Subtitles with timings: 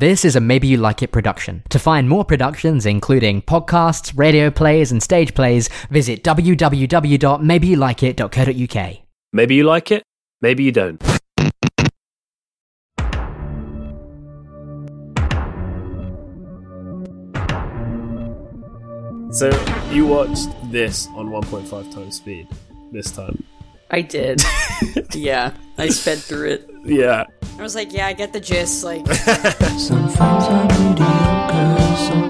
[0.00, 1.62] This is a Maybe You Like It production.
[1.68, 8.98] To find more productions, including podcasts, radio plays, and stage plays, visit www.maybeyouLikeIt.co.uk.
[9.34, 10.02] Maybe you like it,
[10.40, 11.02] maybe you don't.
[19.32, 19.50] So
[19.90, 22.48] you watched this on 1.5 times speed
[22.90, 23.44] this time.
[23.90, 24.42] I did.
[25.14, 26.70] yeah, I sped through it.
[26.84, 27.24] Yeah.
[27.58, 28.84] I was like, yeah, I get the gist.
[28.84, 29.04] Like,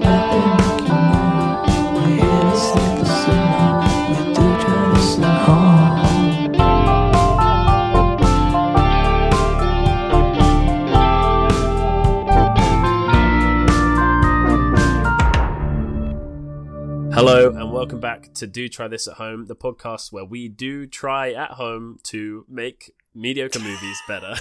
[17.23, 20.87] Hello and welcome back to Do Try This at Home, the podcast where we do
[20.87, 24.33] try at home to make mediocre movies better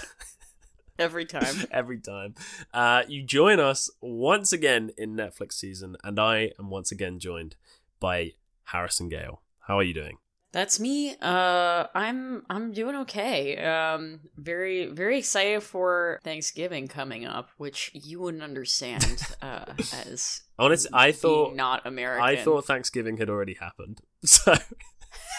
[0.98, 1.66] every time.
[1.70, 2.36] every time.
[2.72, 7.54] Uh, you join us once again in Netflix season, and I am once again joined
[8.00, 8.32] by
[8.64, 9.42] Harrison Gale.
[9.58, 10.16] How are you doing?
[10.52, 11.14] That's me.
[11.22, 13.56] Uh, I'm I'm doing okay.
[13.58, 20.90] Um, very very excited for Thanksgiving coming up, which you wouldn't understand uh, as Honestly,
[20.92, 22.24] I thought not American.
[22.24, 24.00] I thought Thanksgiving had already happened.
[24.22, 24.54] So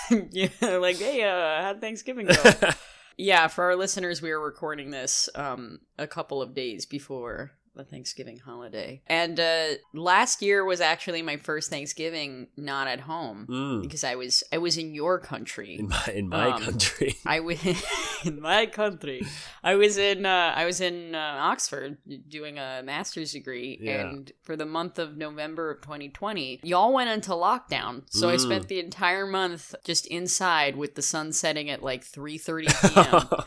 [0.31, 2.69] yeah, like hey, uh, how'd Thanksgiving go?
[3.17, 7.83] yeah, for our listeners, we are recording this um a couple of days before the
[7.85, 13.81] Thanksgiving holiday, and uh, last year was actually my first Thanksgiving not at home Mm.
[13.81, 15.77] because I was I was in your country.
[15.79, 17.15] in my in my Um, country.
[17.25, 17.59] I was
[18.25, 19.21] in my country.
[19.63, 24.01] I was in uh, I was in uh, Oxford doing a master's degree, Yeah.
[24.09, 28.03] and for the month of November of 2020, y'all went into lockdown.
[28.09, 28.39] So I Mm.
[28.41, 33.45] spent the entire month just inside with the sun setting at like 3:30 p.m.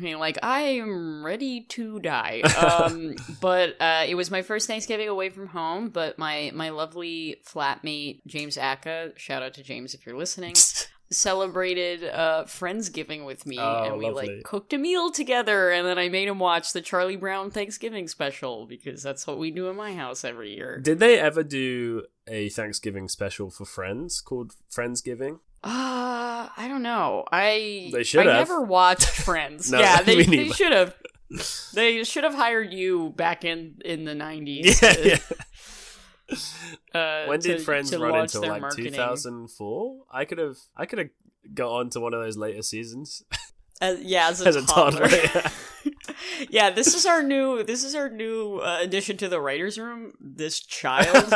[0.00, 2.40] Being like, I am ready to die.
[2.40, 5.90] Um, but uh, it was my first Thanksgiving away from home.
[5.90, 10.54] But my my lovely flatmate James Aka, shout out to James if you're listening,
[11.10, 14.34] celebrated uh friendsgiving with me Oh, and we lovely.
[14.36, 18.08] like cooked a meal together and then i made him watch the charlie brown thanksgiving
[18.08, 22.02] special because that's what we do in my house every year Did they ever do
[22.26, 25.38] a Thanksgiving special for Friends called Friendsgiving?
[25.66, 28.48] Uh i don't know i They should i have.
[28.48, 30.94] never watched friends No, yeah they, they should have
[31.74, 35.08] they should have hired you back in in the 90s Yeah, to,
[36.94, 37.00] yeah.
[37.00, 40.04] uh, When did to- Friends to run until like 2004?
[40.12, 41.08] I could have I could have
[41.52, 43.22] got on to one of those later seasons
[43.80, 45.08] As, yeah, as a, as a toddler.
[45.08, 45.30] toddler.
[45.34, 45.50] yeah.
[46.48, 50.12] yeah, this is our new this is our new uh, addition to the writers' room.
[50.20, 51.32] This child.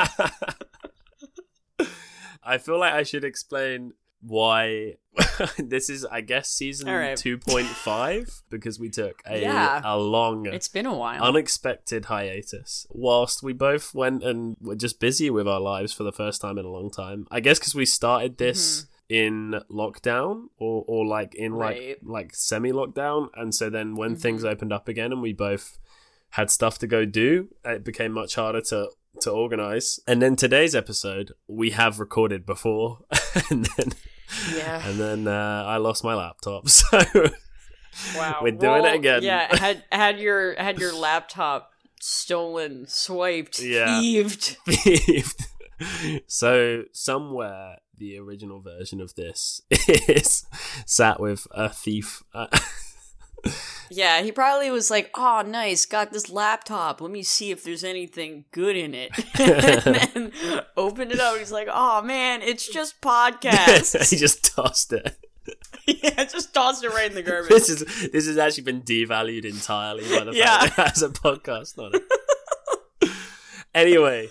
[2.42, 4.94] I feel like I should explain why
[5.58, 7.16] this is I guess season right.
[7.16, 9.80] 2.5 because we took a Yeah.
[9.84, 11.22] a long it's been a while.
[11.22, 16.12] unexpected hiatus whilst we both went and were just busy with our lives for the
[16.12, 20.84] first time in a long time i guess because we started this in lockdown or,
[20.86, 21.96] or like in like Right.
[22.04, 24.20] like semi lockdown and so then when Mhm.
[24.20, 25.78] things opened up again and we both
[26.30, 28.88] had stuff to go do it became much harder to
[29.20, 32.98] to organize and then today's episode we have recorded before
[33.50, 33.92] and then
[34.54, 34.86] yeah.
[34.88, 36.98] and then uh, i lost my laptop so
[38.16, 38.38] Wow.
[38.40, 44.00] we're doing Well, it again Yeah, had had your had your laptop stolen, swiped, Yeah.
[44.00, 44.56] thieved.
[44.64, 45.44] thieved.
[46.28, 50.46] so somewhere the original version of this is
[50.86, 52.22] sat with a thief.
[52.32, 52.46] Uh,
[53.90, 57.00] Yeah, he probably was like, "Oh, nice, got this laptop.
[57.00, 61.36] Let me see if there's anything good in it." and then opened it up.
[61.38, 65.16] He's like, "Oh man, it's just podcasts." he just tossed it.
[65.86, 67.48] yeah, just tossed it right in the garbage.
[67.50, 70.60] This is this has actually been devalued entirely by the Yeah.
[70.66, 73.10] fact that it has a podcast on it.
[73.74, 74.28] anyway,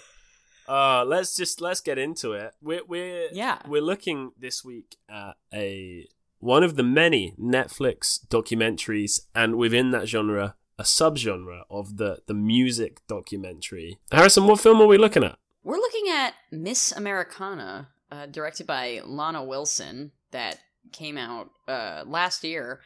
[0.67, 2.53] uh, let's just let's get into it.
[2.61, 3.59] We're we're Yeah.
[3.67, 6.07] we're looking this week at a
[6.39, 12.33] one of the many Netflix documentaries, and within that genre, a subgenre of the the
[12.33, 13.99] music documentary.
[14.11, 15.37] Harrison, what film are we looking at?
[15.63, 20.59] We're looking at Miss Americana, uh, directed by Lana Wilson, that
[20.93, 22.79] came out uh, last year,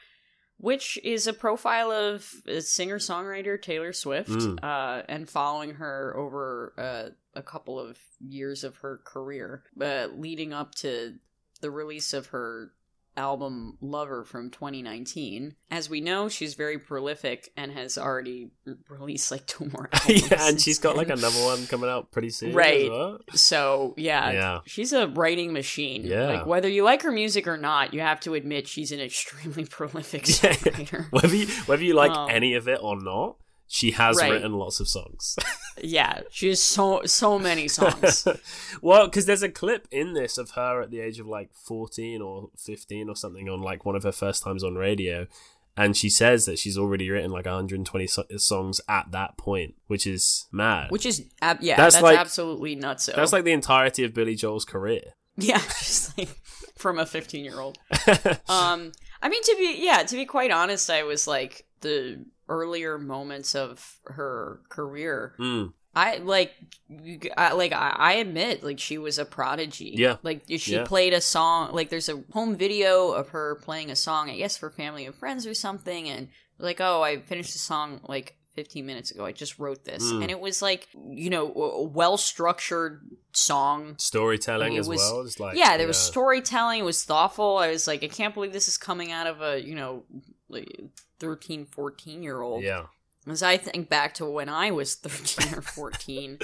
[0.58, 2.26] which is a profile of
[2.60, 4.64] singer songwriter Taylor Swift, Mm.
[4.64, 10.52] uh, and following her over uh, a couple of years of her career, uh, leading
[10.52, 11.16] up to
[11.62, 12.74] the release of her
[13.16, 15.56] album Lover from 2019.
[15.72, 18.50] As we know, she's very prolific and has already
[18.90, 20.32] released like two more albums.
[20.32, 22.54] yeah, and she's got like another one coming out pretty soon.
[22.54, 22.90] Right.
[22.90, 23.20] well.
[23.34, 24.60] So yeah, Yeah.
[24.66, 26.04] she's a writing machine.
[26.06, 26.26] Yeah.
[26.28, 29.66] like whether you like her music or not, you have to admit she's an extremely
[29.70, 31.12] prolific songwriter.
[31.12, 33.38] Whether you, whether you like Um, any of it or not,
[33.74, 34.32] she has Right.
[34.34, 35.36] written lots of songs.
[35.82, 38.28] Yeah, she has so so many songs.
[38.84, 42.22] well, because there's a clip in this of her at the age of like 14
[42.22, 45.26] or 15 or something on like one of her first times on radio.
[45.76, 50.06] And she says that she's already written like 120 so- songs at that point, which
[50.06, 50.92] is mad.
[50.92, 53.08] Which is ab- yeah, That's that's, like- absolutely nuts.
[53.08, 55.16] That's like the entirety of Billy Joel's career.
[55.36, 56.30] yeah, just like
[56.78, 57.80] from a 15 year old.
[58.48, 58.92] Um,
[59.24, 63.56] I mean to be yeah, to be quite honest, I was like the earlier moments
[63.56, 65.34] of her career.
[65.40, 65.74] Mm.
[65.96, 66.52] I like,
[67.38, 69.94] I, like I, I admit, like she was a prodigy.
[69.98, 70.18] Yeah.
[70.24, 70.86] like she Yeah.
[70.86, 71.72] played a song.
[71.74, 75.14] Like there's a home video of her playing a song, I guess for family and
[75.14, 79.24] friends or something, and like, oh, I finished the song like 15 minutes ago.
[79.26, 80.22] I just wrote this, Mm.
[80.24, 83.02] and it was like, you know, a well structured
[83.32, 83.96] song.
[84.00, 85.22] Storytelling It as was- well.
[85.22, 86.80] It's like, yeah, there was storytelling.
[86.80, 87.58] It was thoughtful.
[87.58, 90.04] I was like, I can't believe this is coming out of a you know,
[90.50, 90.70] like
[91.24, 92.64] 13, 14 year old.
[92.64, 92.84] Yeah.
[93.28, 96.40] As I think back to when I was 13 or 14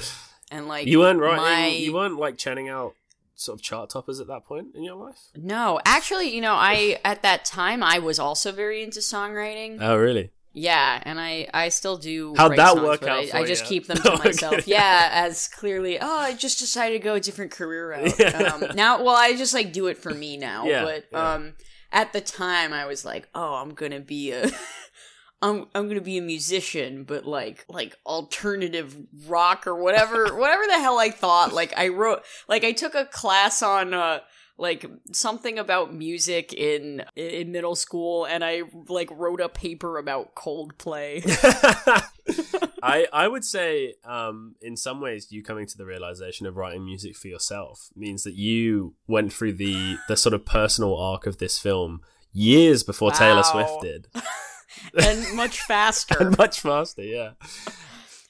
[0.50, 2.94] and like You weren't writing, my- you weren't like churning out
[3.34, 5.18] sort of chart toppers at that point in your life?
[5.36, 9.78] No, actually, you know, I at that time I was also very into songwriting.
[9.80, 10.30] Oh, really?
[10.52, 13.86] yeah, and I I still do How'd that songs, work out I, I just keep
[13.86, 14.24] them to Okay.
[14.30, 14.66] myself.
[14.66, 18.14] Yeah, as clearly, oh, I just decided to go a different career route.
[18.18, 18.52] Yeah.
[18.54, 21.32] Um, now, well, I just like do it for me now, Yeah, but yeah.
[21.34, 21.52] um
[21.92, 24.50] at the time I was like, oh, I'm to be a
[25.42, 28.96] I'm I'm gonna be a musician, but like like alternative
[29.26, 31.52] rock or whatever whatever the hell I thought.
[31.52, 34.20] Like I wrote like I took a class on uh
[34.60, 40.34] like something about music in in middle school and I like wrote a paper about
[40.34, 41.24] Coldplay.
[42.82, 46.84] I I would say um in some ways you coming to the realization of writing
[46.84, 51.38] music for yourself means that you went through the the sort of personal arc of
[51.38, 52.02] this film
[52.32, 54.08] years before Taylor Swift did.
[55.02, 56.16] and much faster.
[56.20, 57.30] And much faster, yeah.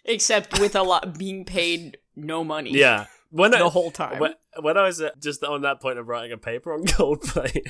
[0.05, 2.71] except with a lot being paid no money.
[2.71, 3.07] Yeah.
[3.31, 4.19] When I, The whole time.
[4.19, 7.63] When, when I was at, just on that point of writing a paper on Coldplay,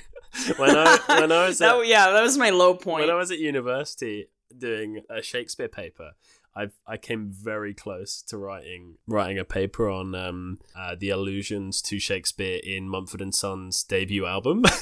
[0.56, 3.02] when I when I was at, That, yeah, that was my low point.
[3.06, 6.12] when I was at university doing a Shakespeare paper,
[6.56, 11.82] I I came very close to writing writing a paper on um uh, the allusions
[11.82, 14.64] to Shakespeare in Mumford and Sons debut album.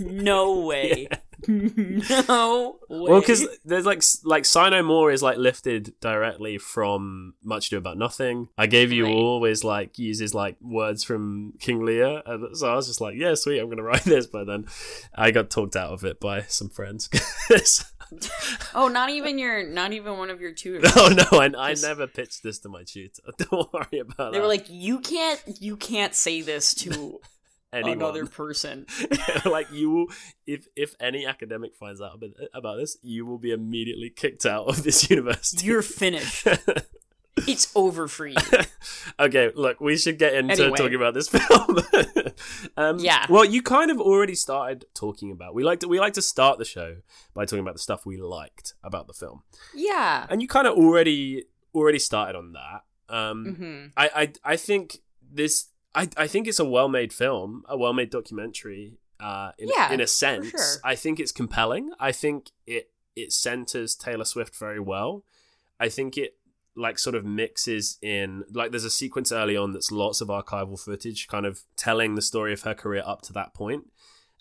[0.00, 1.06] No way.
[1.48, 3.10] No way.
[3.10, 7.78] well, because there's like like Sigh No More is like lifted directly from Much Ado
[7.78, 8.48] About Nothing.
[8.58, 9.14] I gave you Right.
[9.14, 13.34] always like uses like words from King Lear, and so I was just like, yeah,
[13.34, 14.26] sweet, I'm gonna write this.
[14.26, 14.66] But then
[15.14, 17.08] I got talked out of it by some friends.
[18.74, 20.90] oh, not even your, not even one of your tutors.
[20.96, 23.22] Oh no, I, I Just- never pitched this to my tutor.
[23.38, 24.32] Don't worry about it.
[24.32, 24.42] They that.
[24.42, 27.20] were like, you can't, you can't say this to
[27.74, 27.98] Anyone.
[27.98, 28.86] another person.
[29.44, 30.06] like you will,
[30.46, 32.22] if if any academic finds out
[32.54, 35.66] about, this, you will be immediately kicked out of this university.
[35.66, 36.46] You're finished.
[37.48, 38.36] It's over for you.
[39.18, 40.76] okay, look, we should get into Anyway.
[40.78, 41.78] talking about this film.
[42.76, 43.26] um, Yeah.
[43.28, 45.52] Well, you kind of already started talking about.
[45.52, 46.98] We like to we like to start the show
[47.34, 49.42] by talking about the stuff we liked about the film,
[49.74, 50.26] Yeah.
[50.30, 52.84] and you kind of already already started on that.
[53.12, 54.10] Um, hmm I,
[54.44, 58.10] I I think this I, I think it's a well made film, a well made
[58.10, 58.98] documentary.
[59.20, 60.80] Uh, in, Yeah, in a sense, sure.
[60.84, 61.92] I think it's compelling.
[62.00, 65.24] I think it it centers Taylor Swift very well.
[65.78, 66.36] I think it
[66.76, 70.78] like sort of mixes in like there's a sequence early on that's lots of archival
[70.78, 73.84] footage, kind of telling the story of her career up to that point.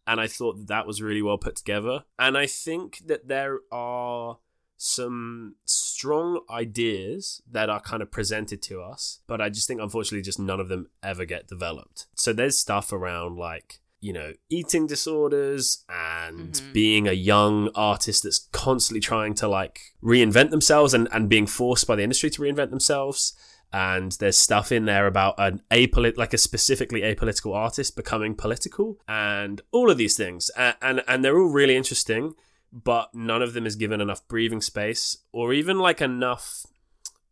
[0.05, 2.03] And I thought that, that was really well put together.
[2.19, 4.39] And I think that there are
[4.83, 10.21] some strong ideas that are kind of presented to us, but I just think unfortunately
[10.23, 12.07] just none of them ever get developed.
[12.15, 16.73] So there's stuff around like, you know, eating disorders and Mhm.
[16.73, 21.87] being a young artist that's constantly trying to like reinvent themselves and, and being forced
[21.87, 23.33] by the industry to reinvent themselves.
[23.71, 28.99] And there's stuff in there about an apolit like a specifically apolitical artist becoming political
[29.07, 30.49] and all of these things.
[30.57, 32.35] And, and and they're all really interesting
[32.73, 36.65] but none of them is given enough breathing space or even like enough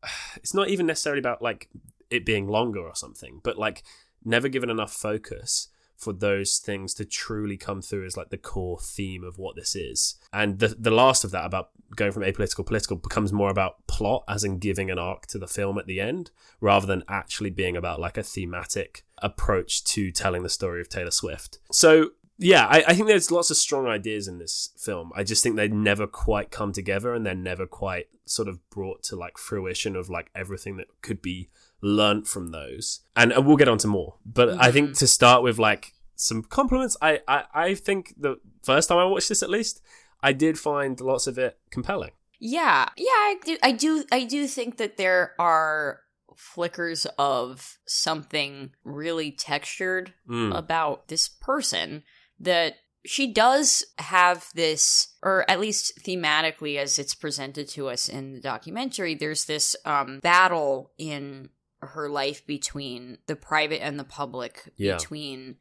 [0.35, 1.69] it's not even necessarily about like
[2.09, 3.83] it being longer or something but like
[4.23, 5.69] never given enough focus
[6.01, 9.75] for those things to truly come through as like the core theme of what this
[9.75, 10.15] is.
[10.33, 14.23] And the the last of that about going from apolitical political becomes more about plot
[14.27, 17.77] as in giving an arc to the film at the end rather than actually being
[17.77, 21.59] about like a thematic approach to telling the story of Taylor Swift.
[21.71, 22.11] So
[22.43, 25.11] yeah, I, I think there's lots of strong ideas in this film.
[25.15, 29.03] I just think they never quite come together and they're never quite sort of brought
[29.03, 31.49] to like fruition of like everything that could be
[31.81, 33.01] learnt from those.
[33.15, 34.15] And, and we'll get on to more.
[34.25, 38.89] But I think to start with like some compliments, I, I, I think the first
[38.89, 39.79] time I watched this at least,
[40.23, 42.11] I did find lots of it compelling.
[42.39, 45.99] Yeah, yeah, I do, I do, I do think that there are
[46.35, 50.57] flickers of something really textured Mm.
[50.57, 52.01] about this person
[52.43, 58.33] that she does have this or at least thematically as it's presented to us in
[58.33, 61.49] the documentary there's this um battle in
[61.81, 64.97] her life between the private and the public Yeah.
[64.97, 65.55] between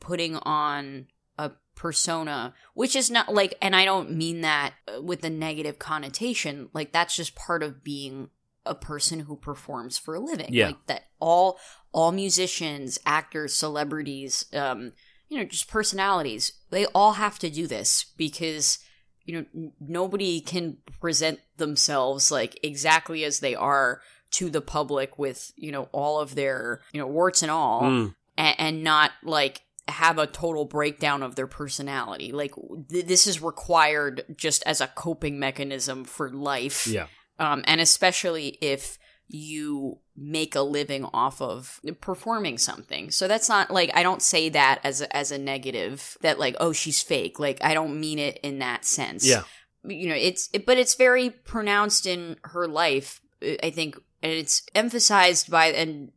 [0.00, 1.06] putting on
[1.38, 5.78] a persona which is not like and I don't mean that uh, with a negative
[5.78, 8.28] connotation like that's just part of being
[8.66, 10.66] a person who performs for a living Yeah.
[10.68, 11.58] like that all
[11.92, 14.92] all musicians actors celebrities um
[15.28, 18.78] you know just personalities they all have to do this because
[19.24, 25.18] you know n- nobody can present themselves like exactly as they are to the public
[25.18, 28.14] with you know all of their you know warts and all Mm.
[28.36, 32.52] and, and not like have a total breakdown of their personality like
[32.90, 37.06] th- this is required just as a coping mechanism for life Yeah.
[37.38, 43.10] um, and especially if you make a living off of performing something.
[43.10, 46.56] So that's not like I don't say that as a, as a negative that like
[46.60, 47.38] oh she's fake.
[47.38, 49.26] Like I don't mean it in that sense.
[49.26, 49.42] Yeah.
[49.84, 53.20] You know, it's it, but it's very pronounced in her life.
[53.62, 56.12] I think and it's emphasized by and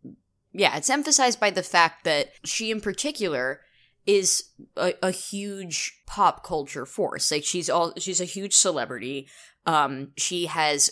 [0.53, 3.61] yeah, it's emphasized by the fact that she in particular
[4.05, 4.45] is
[4.77, 7.31] a, a huge pop culture force.
[7.31, 9.27] Like she's all she's a huge celebrity.
[9.65, 10.91] Um she has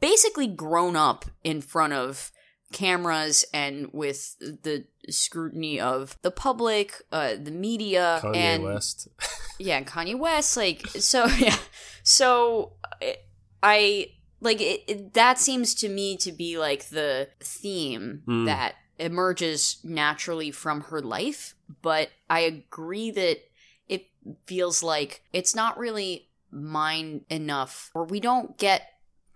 [0.00, 2.30] basically grown up in front of
[2.72, 9.08] cameras and with the scrutiny of the public, uh, the media, Kanye and West.
[9.58, 10.56] yeah, Kanye West.
[10.56, 11.56] Like so, yeah.
[12.02, 13.16] So I-
[13.62, 14.10] I
[14.40, 18.46] like it, it, that seems to me to be like the theme Mm.
[18.46, 21.54] that emerges naturally from her life.
[21.82, 23.38] But I agree that
[23.88, 24.08] it
[24.46, 28.82] feels like it's not really mine enough, or we don't get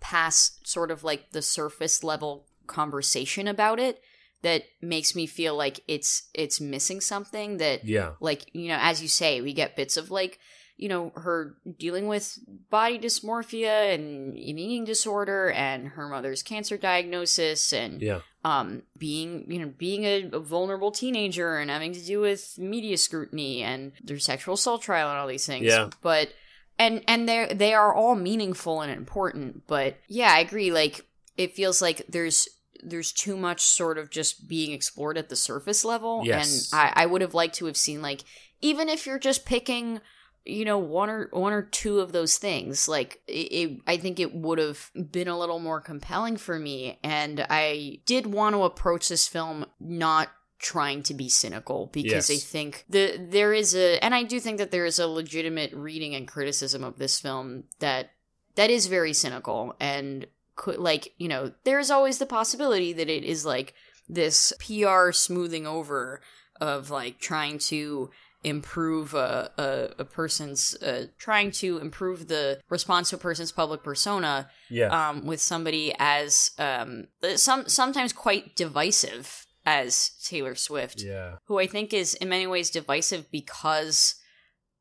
[0.00, 4.00] past sort of like the surface level conversation about it
[4.42, 8.12] that makes me feel like it's it's missing something that Yeah.
[8.21, 10.38] like you know as you say we get bits of like
[10.78, 12.38] you know her dealing with
[12.71, 18.21] body dysmorphia and an eating disorder and her mother's cancer diagnosis and Yeah.
[18.45, 22.97] um being you know being a, a vulnerable teenager and having to do with media
[22.97, 25.90] scrutiny and their sexual assault trial and all these things Yeah.
[26.00, 26.33] but
[26.81, 31.07] and and they they are all meaningful and important but yeah i agree like
[31.37, 32.49] it feels like there's
[32.83, 36.73] there's too much sort of just being explored at the surface level Yes.
[36.73, 38.23] and i i would have liked to have seen like
[38.63, 40.01] even if you're just picking
[40.47, 44.19] you know one or one or two of those things like it, it i think
[44.19, 48.63] it would have been a little more compelling for me and i did want to
[48.63, 50.29] approach this film not
[50.61, 52.31] trying to be cynical because Yes.
[52.31, 55.73] i think the there is a and i do think that there is a legitimate
[55.73, 58.11] reading and criticism of this film that
[58.57, 60.26] that is very cynical and
[60.57, 63.73] could like you know there's always the possibility that it is like
[64.09, 66.21] this pr smoothing over
[66.61, 68.11] of like trying to
[68.43, 73.83] improve a, a, a person's uh, trying to improve the response to a person's public
[73.83, 74.88] persona Yeah.
[75.11, 81.37] um, with somebody as um, some sometimes quite divisive as Taylor Swift yeah.
[81.45, 84.17] who I think is in many ways divisive because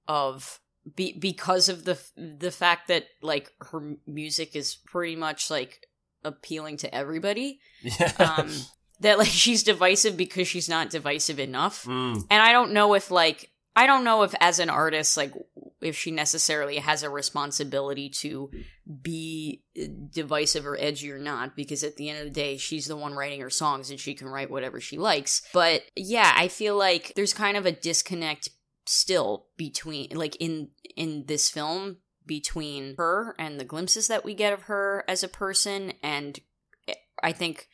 [0.08, 0.60] of
[0.96, 5.86] be, because of the the fact that like her music is pretty much like
[6.24, 7.60] appealing to everybody.
[7.82, 8.12] Yeah.
[8.20, 8.52] Um,
[9.02, 11.86] that like she's divisive because she's not divisive enough.
[11.86, 12.26] Mm.
[12.30, 15.34] And I don't know if like I don't know if as an artist like
[15.82, 18.52] if she necessarily has a responsibility to
[19.02, 19.64] be
[20.12, 23.14] divisive or edgy or not because at the end of the day she's the one
[23.14, 25.42] writing her songs and she can write whatever she likes.
[25.54, 28.50] But yeah, I feel like there's kind of a disconnect
[28.86, 34.52] still between like in in this film between her and the glimpses that we get
[34.54, 36.40] of her as a person and
[37.22, 37.68] I think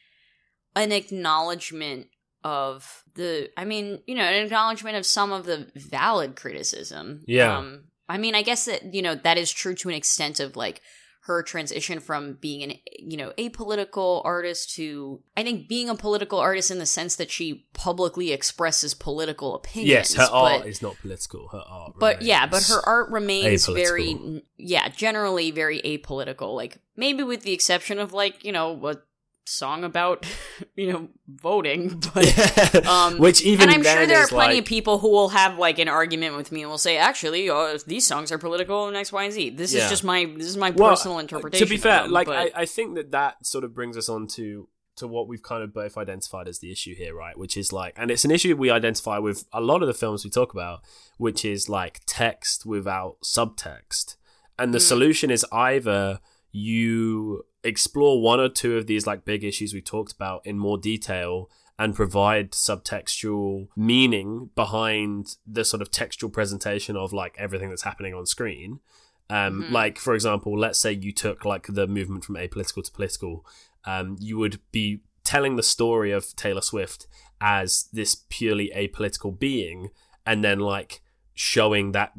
[0.75, 2.07] an acknowledgement
[2.45, 7.23] of the I mean, you know, an acknowledgement of some of the valid criticism.
[7.25, 7.57] Yeah.
[7.57, 10.55] Um I mean, I guess that, you know, that is true to an extent of
[10.55, 10.81] like
[11.25, 16.37] her transition from being an you know apolitical artist to I think being a political
[16.37, 19.89] artist in the sense that she publicly expresses political opinions.
[19.89, 21.47] Yes, her art is not political.
[21.47, 21.93] Her art.
[21.99, 23.75] but yeah, but her art remains apolitical.
[23.75, 26.55] very yeah, generally very apolitical.
[26.55, 28.97] Like maybe with the exception of like you know a
[29.47, 30.25] song about
[30.75, 34.65] you know voting, but um, Which even and I'm sure there are plenty like- of
[34.65, 38.05] people who will have like an argument with me and will say, actually, uh, these
[38.05, 39.49] songs are political and X, Y, and Z.
[39.51, 39.83] This Yeah.
[39.85, 41.65] is just my this is my Well, personal interpretation.
[41.67, 44.09] To be fair, them, like but- I, I think that that sort of brings us
[44.09, 47.37] on to to what we've kind of both identified as the issue here, right?
[47.37, 50.23] Which is like, and it's an issue we identify with a lot of the films
[50.23, 50.83] we talk about,
[51.17, 54.15] which is like text without subtext.
[54.57, 56.21] And the solution is either
[56.53, 60.77] you explore one or two of these like big issues we talked about in more
[60.77, 67.83] detail and provide subtextual meaning behind the sort of textual presentation of like everything that's
[67.83, 68.79] happening on screen.
[69.29, 73.45] Um, Like, for example, let's say you took like the movement from apolitical to political,
[73.85, 77.07] um, you would be telling the story of Taylor Swift
[77.41, 79.89] as this purely apolitical being,
[80.25, 81.01] and then like
[81.37, 82.13] showing that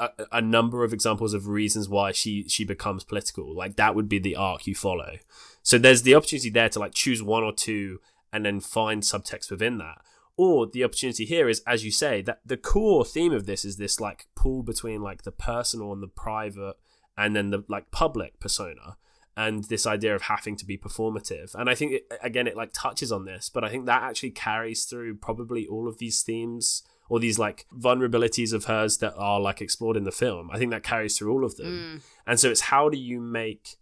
[0.00, 3.54] a, a number of examples of reasons why she she becomes political.
[3.54, 5.18] Like that would be the arc you follow.
[5.62, 8.00] So there's the opportunity there to like choose one or two
[8.32, 10.00] and then find subtext within that.
[10.38, 13.76] Or the opportunity here is, as you say, that the core theme of this is
[13.76, 16.76] this like pull between like the personal and the private,
[17.16, 18.96] and then the like public persona,
[19.36, 21.54] and this idea of having to be performative.
[21.54, 24.30] And I think it, again, it like touches on this, but I think that actually
[24.30, 29.40] carries through probably all of these themes or these like vulnerabilities of hers that are
[29.40, 30.50] like explored in the film.
[30.50, 31.66] I think that carries through all of them.
[31.66, 32.00] Mm.
[32.26, 33.76] And so it's how do you make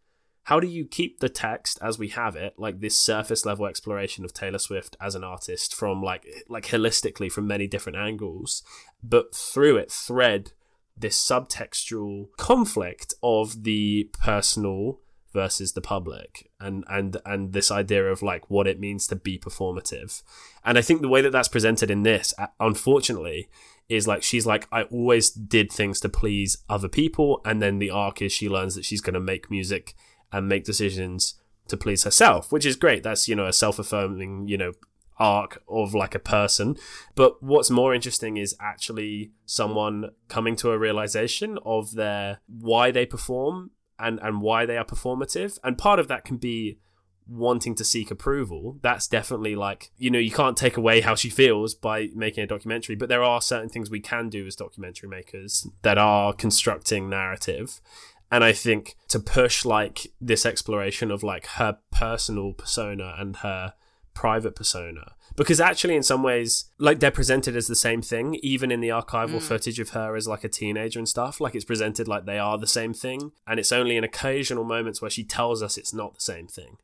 [0.44, 4.24] how do you keep the text as we have it like this surface level exploration
[4.24, 8.62] of taylor swift as an artist from like like holistically from many different angles
[9.02, 10.52] but through it thread
[10.96, 15.00] this subtextual conflict of the personal
[15.32, 19.38] versus the public and and and this idea of like what it means to be
[19.38, 20.22] performative.
[20.64, 23.48] And i think the way that that's presented in this uh, unfortunately
[23.88, 27.90] is like she's like i always did things to please other people and then the
[27.90, 29.94] arc is she learns that she's going to make music
[30.32, 31.34] and make decisions
[31.66, 33.02] to please herself which is great.
[33.02, 34.72] That's you know a self-affirming you know
[35.20, 36.76] arc of like a person.
[37.14, 43.06] But what's more interesting is actually someone coming to a realization of their why they
[43.06, 45.58] perform and and why they are performative.
[45.62, 46.78] And part of that can be
[47.28, 48.78] wanting to seek approval.
[48.82, 52.46] That's definitely like you know you can't take away how she feels by making a
[52.46, 57.08] documentary but there are certain things we can do as documentary makers that are constructing
[57.08, 57.80] narrative.
[58.32, 63.74] And i think to push like this exploration of like her personal persona and her
[64.14, 68.70] private persona because actually in some ways like they're presented as the same thing even
[68.70, 69.42] in the archival mm.
[69.42, 71.40] footage of her as like a teenager and stuff.
[71.40, 75.00] Like it's presented like they are the same thing and it's only in occasional moments
[75.00, 76.76] where she tells us it's not the same thing.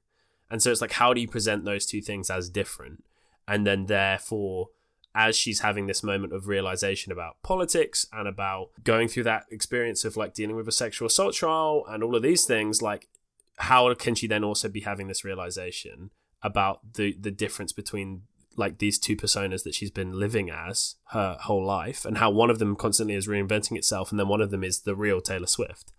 [0.51, 3.05] And so it's like how do you present those two things as different?
[3.49, 4.69] And then therefore
[5.15, 10.05] as she's having this moment of realization about politics and about going through that experience
[10.05, 13.09] of like dealing with a sexual assault trial and all of these things like
[13.57, 16.11] how can she then also be having this realization
[16.43, 18.23] about the the difference between
[18.57, 22.51] like these two personas that she's been living as her whole life and how one
[22.51, 25.47] of them constantly is reinventing itself and then one of them is the real Taylor
[25.47, 25.93] Swift.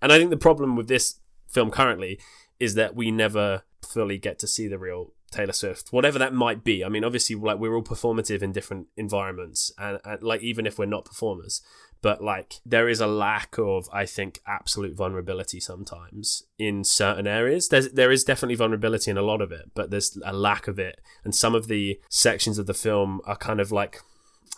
[0.00, 2.20] And I think the problem with this film currently
[2.60, 6.64] is that we never fully get to see the real Taylor Swift, whatever that might
[6.64, 6.84] be.
[6.84, 10.78] I mean, obviously, like we're all performative in different environments, and, and like even if
[10.78, 11.60] we're not performers,
[12.00, 17.68] but like there is a lack of, I think, absolute vulnerability sometimes in certain areas.
[17.68, 20.78] There's there is definitely vulnerability in a lot of it, but there's a lack of
[20.78, 24.00] it, and some of the sections of the film are kind of like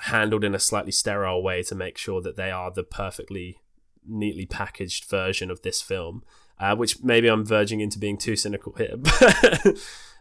[0.00, 3.58] handled in a slightly sterile way to make sure that they are the perfectly
[4.06, 6.22] neatly packaged version of this film,
[6.58, 8.96] uh, which maybe I'm verging into being too cynical here.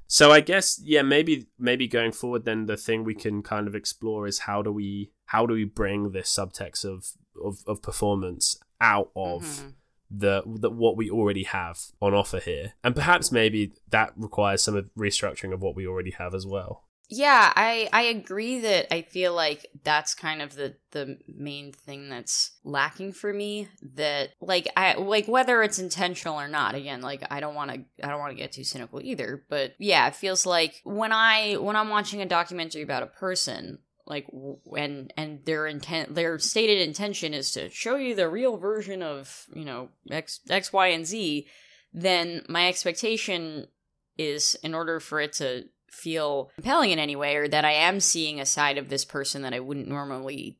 [0.07, 3.75] so I guess yeah, maybe maybe going forward, then the thing we can kind of
[3.75, 7.05] explore is how do we how do we bring this subtext of
[7.43, 9.67] of, of performance out of mm-hmm.
[10.09, 14.75] the, the what we already have on offer here, and perhaps maybe that requires some
[14.75, 16.85] of restructuring of what we already have as well.
[17.11, 22.09] Yeah, I I agree that I feel like that's kind of the the main thing
[22.09, 27.23] that's lacking for me that like I like whether it's intentional or not again like
[27.31, 30.15] I don't want to I don't want to get too cynical either but yeah it
[30.15, 34.27] feels like when I when I'm watching a documentary about a person like
[34.75, 39.45] and and their intent their stated intention is to show you the real version of
[39.53, 41.47] you know x x y and z
[41.93, 43.67] then my expectation
[44.17, 47.99] is in order for it to feel compelling in any way or that I am
[47.99, 50.59] seeing a side of this person that I wouldn't normally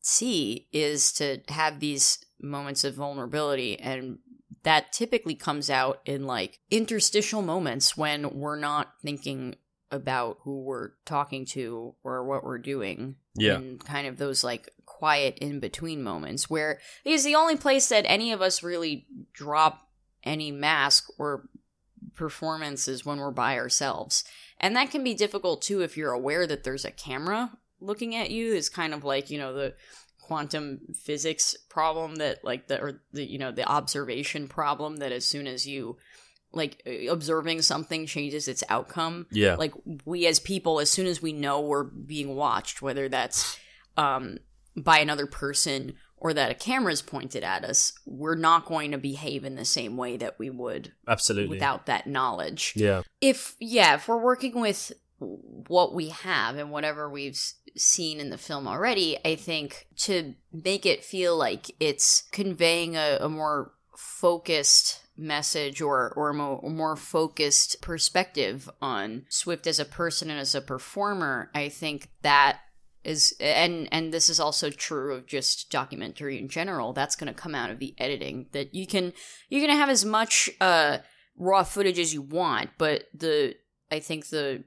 [0.00, 3.78] see is to have these moments of vulnerability.
[3.78, 4.18] And
[4.62, 9.56] that typically comes out in like interstitial moments when we're not thinking
[9.90, 13.56] about who we're talking to or what we're doing Yeah.
[13.58, 18.04] in kind of those like quiet in between moments where because the only place that
[18.06, 19.88] any of us really drop
[20.22, 21.48] any mask or
[22.14, 24.24] performance is when we're by ourselves
[24.58, 27.50] and that can be difficult too if you're aware that there's a camera
[27.80, 29.74] looking at you is kind of like you know the
[30.20, 35.24] quantum physics problem that like the or the you know the observation problem that as
[35.24, 35.96] soon as you
[36.52, 39.54] like observing something changes its outcome Yeah.
[39.54, 39.72] like
[40.04, 43.58] we as people as soon as we know we're being watched whether that's
[43.96, 44.38] um
[44.76, 49.42] by another person or that a camera's pointed at us, we're not going to behave
[49.42, 51.48] in the same way that we would Absolutely.
[51.48, 52.74] without that knowledge.
[52.76, 53.02] Yeah.
[53.22, 57.40] If yeah, if we're working with what we have and whatever we've
[57.74, 63.16] seen in the film already, I think to make it feel like it's conveying a,
[63.22, 70.30] a more focused message or or a more focused perspective on Swift as a person
[70.30, 72.60] and as a performer, I think that
[73.04, 77.40] is and and this is also true of just documentary in general that's going to
[77.40, 79.12] come out of the editing that you can
[79.48, 80.98] you're going to have as much uh
[81.36, 83.54] raw footage as you want but the
[83.90, 84.62] i think the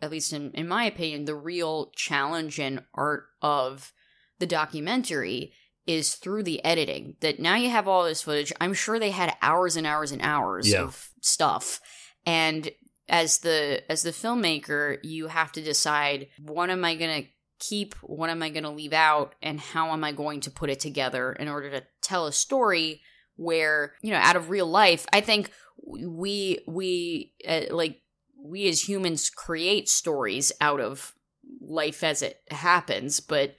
[0.00, 3.92] at least in in my opinion the real challenge and art of
[4.38, 5.52] the documentary
[5.86, 8.52] is through the editing that now you have all this footage.
[8.60, 10.82] I'm sure they had hours and hours and hours Yeah.
[10.82, 11.80] of stuff.
[12.26, 12.70] And
[13.08, 17.28] as the as the filmmaker you have to decide what am i going to
[17.60, 17.94] keep?
[17.96, 19.34] What am i going to leave out?
[19.42, 23.02] And how am i going to put it together in order to tell a story
[23.36, 25.50] where you know out of real life i think
[25.84, 28.00] we we uh, like
[28.42, 31.14] we as humans create stories out of
[31.60, 33.56] life as it happens but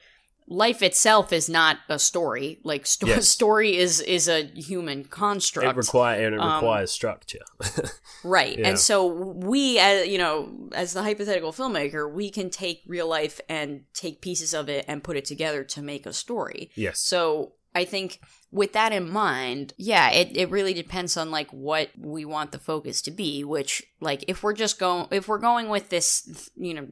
[0.48, 3.28] life itself is not a story like sto- Yes.
[3.40, 5.68] story is is a human construct.
[5.68, 7.40] It require and it Um, requires structure.
[8.24, 8.58] Right.
[8.58, 8.70] Yeah.
[8.70, 13.40] And so we as you know, as the hypothetical filmmaker, we can take real life
[13.48, 16.72] and take pieces of it and put it together to make a story.
[16.76, 17.00] yes.
[17.00, 18.20] So I think
[18.52, 22.58] with that in mind, yeah, it, it really depends on like what we want the
[22.60, 26.74] focus to be, which like if we're just going if we're going with this you
[26.74, 26.88] know,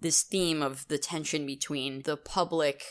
[0.00, 2.82] this theme of the tension between the public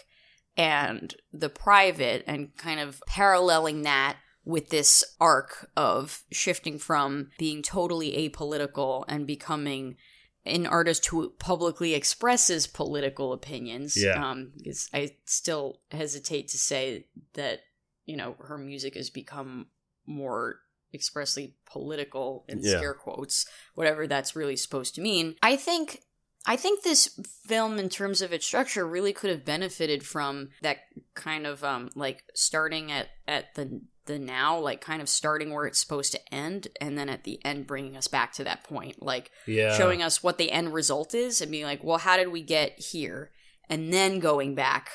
[0.55, 7.61] and the private and kind of paralleling that with this arc of shifting from being
[7.61, 9.97] totally apolitical and becoming
[10.45, 14.01] an artist who publicly expresses political opinions.
[14.01, 14.13] Yeah.
[14.25, 17.59] Um, because I still hesitate to say that,
[18.05, 19.67] you know, her music has become
[20.05, 20.61] more
[20.93, 22.77] expressly political in Yeah.
[22.77, 25.35] scare quotes, whatever that's really supposed to mean.
[25.43, 26.01] I think
[26.47, 30.77] I think this film, in terms of its structure, really could have benefited from that
[31.13, 35.65] kind of um, like starting at at the the now, like kind of starting where
[35.65, 39.03] it's supposed to end, and then at the end bringing us back to that point,
[39.03, 39.77] like Yeah.
[39.77, 42.79] showing us what the end result is, and being like, well, how did we get
[42.79, 43.31] here,
[43.69, 44.89] and then going back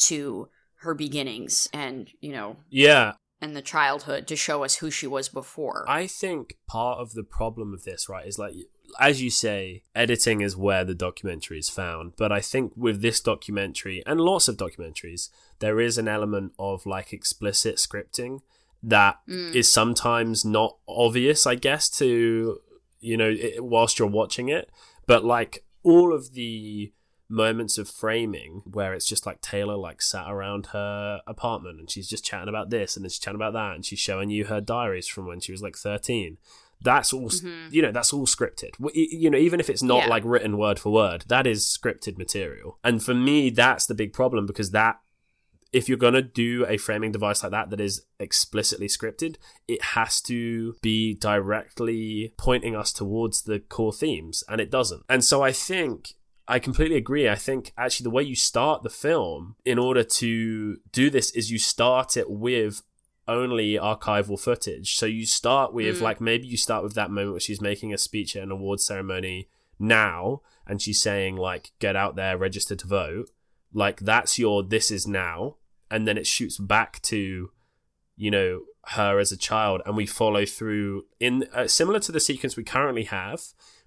[0.00, 0.50] to
[0.82, 3.14] her beginnings and you know Yeah.
[3.40, 5.86] and the childhood to show us who she was before.
[5.88, 8.54] I think part of the problem of this, right, is like,
[8.98, 12.14] as you say, editing is where the documentary is found.
[12.16, 16.86] But I think with this documentary and lots of documentaries, there is an element of
[16.86, 18.40] like explicit scripting
[18.82, 19.72] that is Mm.
[19.72, 22.60] sometimes not obvious, I guess, to,
[23.00, 24.70] you know, it, whilst you're watching it.
[25.06, 26.92] But like all of the
[27.30, 32.08] moments of framing where it's just like Taylor like sat around her apartment and she's
[32.08, 34.62] just chatting about this and then she's chatting about that and she's showing you her
[34.62, 36.38] diaries from when she was like 13
[36.82, 37.72] that's all s Mhm.
[37.72, 40.08] you know that's all scripted you know even if it's not Yeah.
[40.10, 44.12] like written word for word that is scripted material and for me that's the big
[44.12, 44.96] problem because that
[45.70, 49.36] if you're going to do a framing device like that that is explicitly scripted,
[49.66, 55.02] it has to be directly pointing us towards the core themes, and it doesn't.
[55.10, 56.14] And so I think.
[56.50, 57.28] I completely agree.
[57.28, 61.50] I think actually the way you start the film in order to do this is
[61.50, 62.80] you start it with
[63.28, 64.96] only archival footage.
[64.96, 66.02] So you start with Mm.
[66.02, 68.80] like maybe you start with that moment where she's making a speech at an award
[68.80, 73.30] ceremony now and she's saying like get out there register to vote
[73.72, 75.54] like that's your this is now
[75.90, 77.50] and then it shoots back to
[78.16, 82.18] you know her as a child and we follow through in uh, similar to the
[82.18, 83.40] sequence we currently have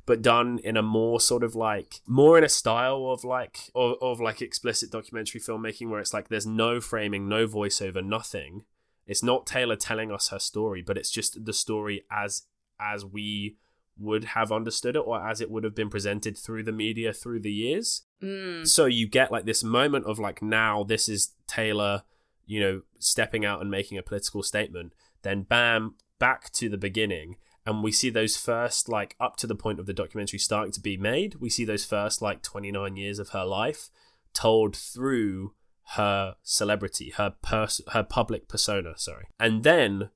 [0.05, 3.95] but done in a more sort of like more in a style of like of,
[4.01, 8.63] of like explicit documentary filmmaking where it's like there's no framing no voiceover nothing
[9.11, 12.43] it's not taylor telling us her story but it's just the story as
[12.79, 13.57] as we
[13.97, 17.39] would have understood it or as it would have been presented through the media through
[17.39, 18.67] the years Mm.
[18.67, 22.03] so you get like this moment of like now this is Taylor,
[22.45, 24.93] you know, stepping out and making a political statement.
[25.23, 29.55] Then bam, back to the beginning, and we see those first like up to the
[29.55, 31.35] point of the documentary starting to be made.
[31.39, 33.89] We see those first like 29 years of her life
[34.33, 35.53] told through
[35.95, 39.27] her celebrity, her pers- her public persona, sorry.
[39.39, 40.09] And then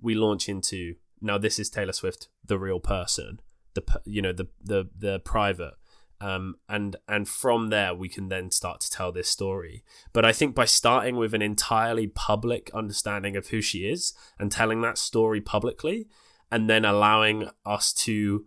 [0.00, 3.40] we launch into now this is Taylor Swift, the real person,
[3.74, 5.74] the you know the the the private
[6.22, 9.82] um, and and from there we can then start to tell this story.
[10.12, 14.50] But I think by starting with an entirely public understanding of who she is and
[14.50, 16.06] telling that story publicly,
[16.50, 18.46] and then allowing us to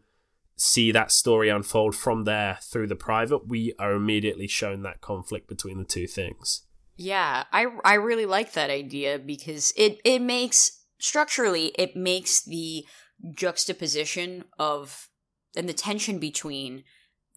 [0.55, 5.49] see that story unfold from there through the private, we are immediately shown that conflict
[5.49, 6.61] between the two things.
[6.95, 12.85] Yeah, I I really like that idea because it it makes structurally it makes the
[13.33, 15.09] juxtaposition of
[15.55, 16.83] and the tension between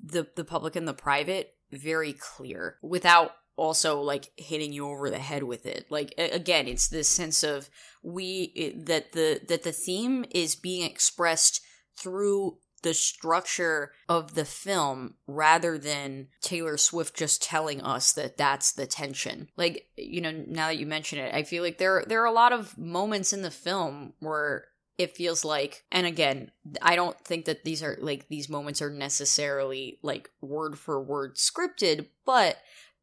[0.00, 5.18] the the public and the private very clear without also like hitting you over the
[5.18, 5.86] head with it.
[5.90, 7.68] Like again it's this sense of
[8.02, 11.60] we that the that the theme is being expressed
[11.98, 18.72] through the structure of the film rather than Taylor Swift just telling us that that's
[18.72, 19.48] the tension.
[19.56, 22.32] Like, you know, now that you mention it, I feel like there there are a
[22.32, 26.50] lot of moments in the film where it feels like and again,
[26.82, 31.36] I don't think that these are like these moments are necessarily like word for word
[31.36, 32.58] scripted, but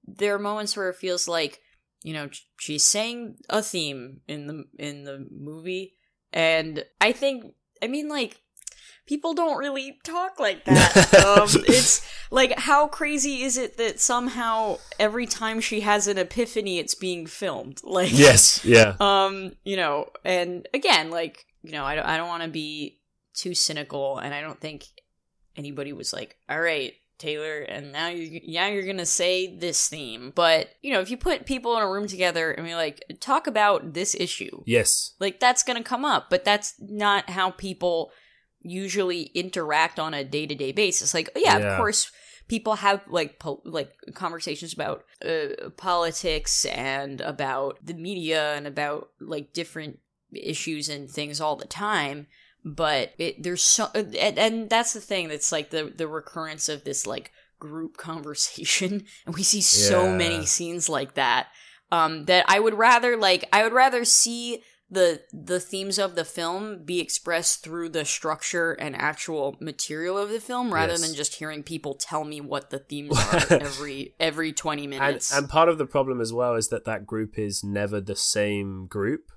[0.05, 1.61] there are moments where it feels like,
[2.03, 5.93] you know, she's saying a theme in the in the movie
[6.31, 8.41] and I think I mean like
[9.07, 11.13] people don't really talk like that.
[11.25, 16.79] um, it's like how crazy is it that somehow every time she has an epiphany,
[16.79, 17.81] it's being filmed?
[17.83, 18.95] Like Yes, yeah.
[18.99, 22.99] um, you know, and again, like you know, I don't, I don't want to be
[23.33, 24.85] too cynical, and I don't think
[25.55, 26.93] anybody was like, all right.
[27.17, 31.15] Taylor, and now you now you're gonna say this theme, but you know if you
[31.15, 35.13] put people in a room together and we like talk about this issue, Yes.
[35.17, 38.11] like that's going to come up, but that's not how people
[38.65, 41.13] usually interact on a day-to-day basis.
[41.13, 41.71] Like yeah, Yeah.
[41.71, 42.11] of course
[42.47, 49.09] people have like po- like conversations about uh, politics and about the media and about
[49.19, 49.99] like different
[50.33, 52.27] issues and things all the time
[52.63, 56.83] but it there's so and, and that's the thing that's like the the recurrence of
[56.83, 60.17] this like group conversation and we see so Yeah.
[60.17, 61.47] many scenes like that
[61.91, 66.23] um that I would rather like I would rather see the the themes of the
[66.23, 71.01] film be expressed through the structure and actual material of the film rather Yes.
[71.01, 75.33] than just hearing people tell me what the themes are every every 20 And minutes.
[75.35, 78.85] and part of the problem as well is that that group is never the same
[78.87, 79.31] group.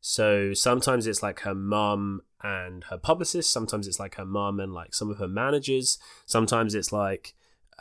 [0.00, 3.52] So sometimes it's like her mum and her publicist.
[3.52, 5.98] Sometimes it's like her mum and like some of her managers.
[6.26, 7.34] Sometimes it's like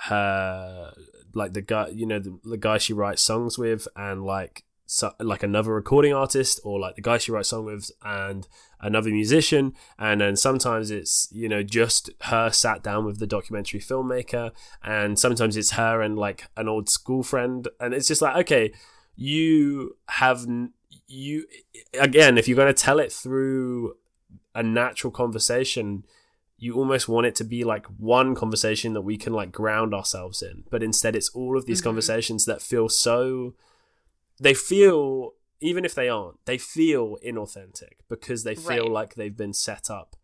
[0.03, 0.93] her
[1.33, 5.13] like the guy you know the, the guy she writes songs with and like so,
[5.19, 8.47] like another recording artist or like the guy she writes song with and
[8.79, 9.73] another musician.
[9.99, 14.51] And then sometimes it's you know just her sat down with the documentary filmmaker.
[14.81, 17.67] And sometimes it's her and like an old school friend.
[17.81, 18.71] And it's just like okay
[19.15, 20.45] you have
[21.07, 21.45] you
[21.99, 23.95] again if you're going to tell it through
[24.55, 26.05] a natural conversation
[26.59, 30.41] you almost want it to be like one conversation that we can like ground ourselves
[30.41, 30.63] in.
[30.71, 31.85] But instead it's all of these Mhm.
[31.85, 33.53] conversations that feel so
[34.39, 38.91] they feel even if they aren't they feel inauthentic because they feel Right.
[38.91, 40.15] like they've been set up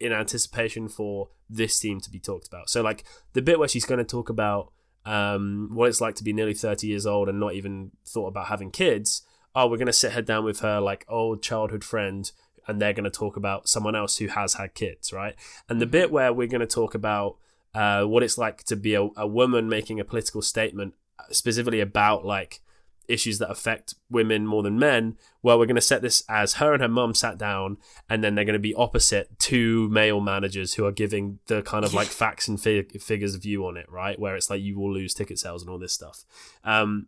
[0.00, 2.68] in anticipation for this theme to be talked about.
[2.68, 4.72] So like the bit where she's going to talk about
[5.06, 8.46] um, what it's like to be nearly 30 years old and not even thought about
[8.46, 9.22] having kids
[9.54, 12.32] oh we're going to sit her down with her like old childhood friend
[12.66, 15.34] and they're going to talk about someone else who has had kids right?
[15.68, 17.36] And the bit where we're going to talk about
[17.74, 21.80] uh, what it's like to be a, a woman making a political statement uh, specifically
[21.80, 22.60] about like
[23.08, 26.72] issues that affect women more than men well we're going to set this as her
[26.72, 27.76] and her mum sat down
[28.08, 31.84] and then they're going to be opposite two male managers who are giving the kind
[31.84, 34.18] of like facts and fig- figures view on it right?
[34.18, 36.24] Where it's like you will lose ticket sales and all this stuff.
[36.64, 37.06] Um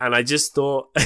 [0.00, 0.88] and i just thought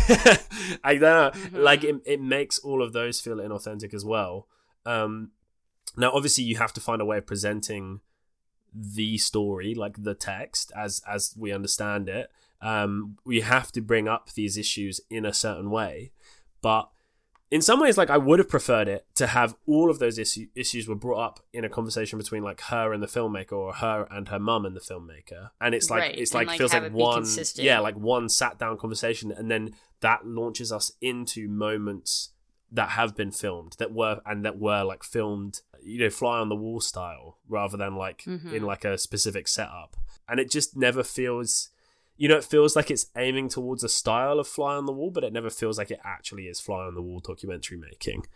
[0.82, 1.62] i don't know Mhm.
[1.62, 4.48] like it, it makes all of those feel inauthentic as well.
[4.84, 5.30] Um
[5.96, 8.00] now obviously you have to find a way of presenting
[8.74, 12.30] the story like the text as as we understand it
[12.62, 16.12] um we have to bring up these issues in a certain way.
[16.62, 16.88] But
[17.48, 20.46] in some ways like i would have preferred it to have all of those issue,
[20.56, 24.08] issues were brought up in a conversation between like her and the filmmaker or her
[24.10, 25.50] and her mum and the filmmaker.
[25.60, 27.22] And it's like Right, it's like, like, feels like one
[27.64, 32.30] yeah like one sat down conversation and then that launches us into moments
[32.72, 36.48] that have been filmed that were and that were like filmed you know fly on
[36.48, 38.52] the wall style rather than like Mhm.
[38.52, 39.96] in like a specific setup.
[40.28, 41.70] And it just never feels
[42.16, 45.11] you know it feels like it's aiming towards a style of fly on the wall
[45.11, 48.26] but it never feels like it actually is fly on the wall documentary making.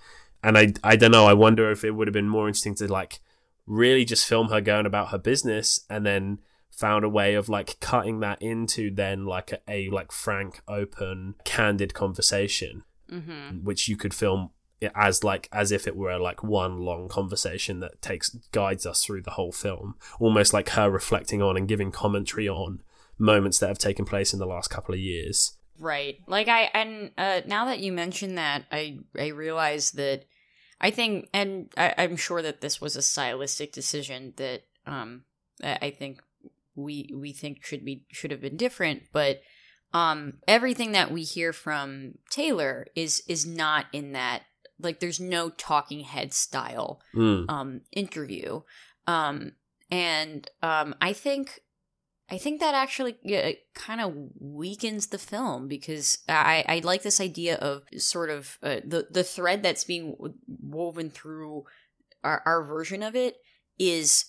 [0.42, 2.90] And i i don't know i wonder if it would have been more interesting to
[2.90, 3.20] like
[3.66, 6.38] really just film her going about her business and then
[6.70, 11.34] found a way of like cutting that into then like a, a like frank open
[11.44, 14.50] candid conversation hmm which you could film
[14.94, 19.20] as like as if it were like one long conversation that takes guides us through
[19.20, 22.80] the whole film almost like her reflecting on and giving commentary on
[23.20, 26.18] moments that have taken place in the last couple of years Right.
[26.26, 30.26] Like I and uh now that you mention that, I I realize that
[30.78, 35.24] I think and I, I'm sure that this was a stylistic decision that um
[35.62, 36.20] I think
[36.74, 39.40] we we think should be should have been different, but
[39.94, 44.42] um everything that we hear from Taylor is is not in that
[44.78, 47.48] like there's no talking head style Mm.
[47.50, 48.60] um interview
[49.06, 49.52] um
[49.90, 51.60] and um i think
[52.30, 57.20] i think that actually yeah, kind of weakens the film because i i like this
[57.20, 60.14] idea of sort of uh, the the thread that's being
[60.46, 61.64] woven through
[62.22, 63.36] our, our version of it
[63.78, 64.26] is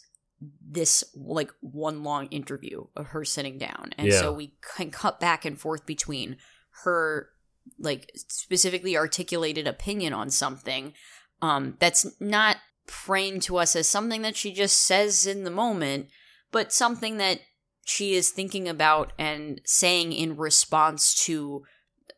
[0.68, 4.20] this like one long interview of her sitting down and Yeah.
[4.22, 6.38] so we can cut back and forth between
[6.84, 7.30] her
[7.78, 10.94] like specifically articulated opinion on something
[11.42, 16.08] um that's not framed to us as something that she just says in the moment
[16.52, 17.40] but something that
[17.86, 21.64] she is thinking about and saying in response to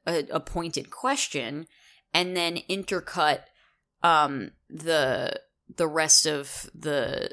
[0.06, 1.67] a, a pointed question
[2.13, 3.41] and then intercut
[4.02, 5.39] um the
[5.76, 7.32] the rest of the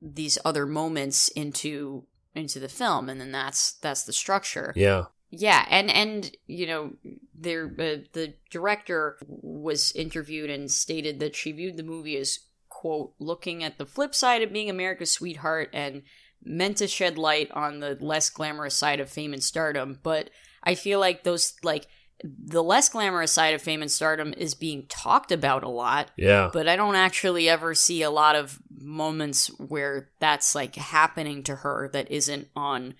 [0.00, 3.08] these other moments into into the film.
[3.08, 4.72] And then that's that's the structure.
[4.76, 5.06] Yeah.
[5.30, 5.66] yeah.
[5.68, 6.92] And and you know
[7.34, 13.12] there uh, the director was interviewed and stated that she viewed the movie as quote
[13.18, 16.02] looking at the flip side of being america's sweetheart and
[16.44, 20.30] meant to shed light on the less glamorous side of fame and stardom but
[20.62, 21.86] i feel like those like
[22.22, 26.50] the less glamorous side of fame and stardom is being talked about a lot Yeah.
[26.52, 31.56] but I don't actually ever see a lot of moments where that's like happening to
[31.56, 32.92] her that isn't on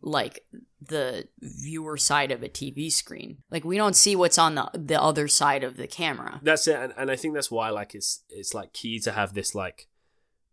[0.00, 0.46] like
[0.80, 3.38] the viewer side of a TV screen.
[3.50, 6.40] Like we don't see what's on the the other side of the camera.
[6.42, 9.34] That's it, and, and I think that's why like it's it's like key to have
[9.34, 9.86] this like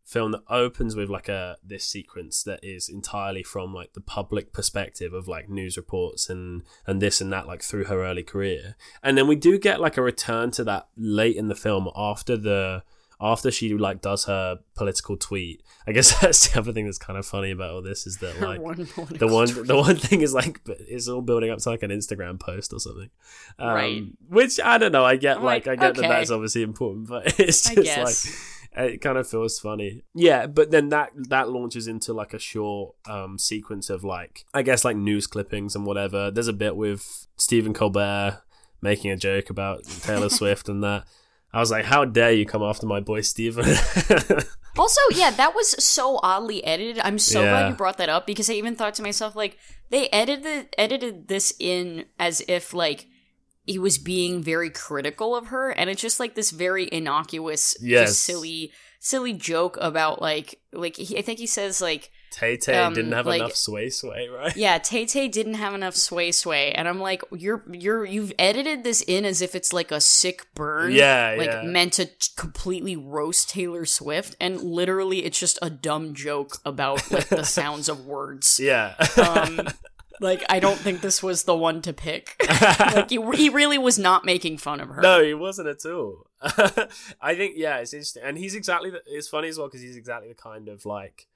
[0.09, 4.51] film that opens with like a this sequence that is entirely from like the public
[4.51, 8.75] perspective of like news reports and and this and that like through her early career
[9.03, 12.35] and then we do get like a return to that late in the film after
[12.35, 12.81] the
[13.21, 17.19] after she like does her political tweet i guess that's the other thing that's kind
[17.19, 19.67] of funny about all this is that like one the one tweet.
[19.67, 22.79] the one thing is like it's all building up to like an Instagram post or
[22.79, 23.09] something,
[23.59, 24.03] um, Right.
[24.29, 25.05] Which I don't know.
[25.05, 28.58] I get I'm like, like, I get that that's obviously important, but it's just like
[28.75, 30.03] it kind of feels funny.
[30.13, 34.61] Yeah, but then that that launches into like a short um sequence of like I
[34.61, 36.31] guess like news clippings and whatever.
[36.31, 38.41] There's a bit with Stephen Colbert
[38.81, 41.05] making a joke about Taylor Swift and that.
[41.51, 43.65] I was like, how dare you come after my boy Stephen?
[44.77, 46.99] Also, yeah, that was so oddly edited.
[47.03, 47.49] I'm so Yeah.
[47.49, 49.57] glad you brought that up because I even thought to myself like
[49.89, 53.07] they edited edited this in as if like
[53.69, 58.09] he was being very critical of her and it's just like this very innocuous Yes.
[58.09, 62.77] just silly silly joke about like like he, I think he says like Tay Tay
[62.77, 64.55] Um, didn't have like- enough sway sway, right?
[64.55, 68.83] yeah, Tay Tay didn't have enough sway sway, and I'm like, you're you're you've edited
[68.83, 71.63] this in as if it's like a sick burn, Yeah, like yeah.
[71.63, 77.29] meant to completely roast Taylor Swift, and literally it's just a dumb joke about like
[77.29, 78.59] the sounds of words.
[78.61, 78.93] Yeah.
[79.17, 79.67] Um,
[80.19, 82.35] like I don't think this was the one to pick.
[82.79, 85.01] like he, he really was not making fun of her.
[85.01, 86.27] No, he wasn't at all.
[87.21, 88.89] I think yeah, it's interesting, and he's exactly.
[88.89, 91.27] The, it's funny as well because he's exactly the kind of like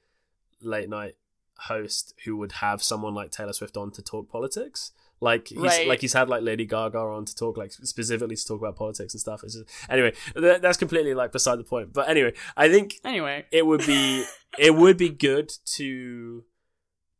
[0.61, 1.15] late night
[1.57, 4.91] host who would have someone like Taylor Swift on to talk politics.
[5.19, 5.87] Like he's Right.
[5.87, 9.13] like he's had like Lady Gaga on to talk like specifically to talk about politics
[9.13, 9.41] and stuff.
[9.43, 11.93] It's just, anyway, that, that's completely like beside the point.
[11.93, 14.25] But anyway, I think Anyway, it would be
[14.59, 16.43] it would be good to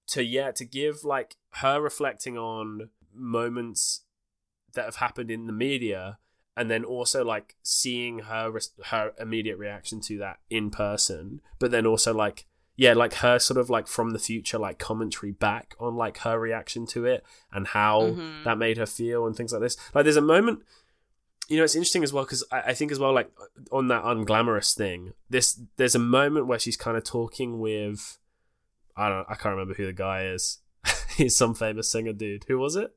[0.07, 4.01] to yeah to give like her reflecting on moments
[4.73, 6.17] that have happened in the media
[6.57, 8.51] and then also like seeing her
[8.85, 13.57] her immediate reaction to that in person but then also like yeah like her sort
[13.59, 17.67] of like from the future like commentary back on like her reaction to it and
[17.67, 18.43] how Mhm.
[18.43, 20.63] that made her feel and things like this like there's a moment
[21.49, 23.29] you know it's interesting as well because I, I think as well like
[23.71, 28.17] on that unglamorous thing this there's a moment where she's kind of talking with
[28.97, 30.59] i don't i can't remember who the guy is.
[31.17, 32.45] He's some famous singer dude.
[32.47, 32.93] Who was it?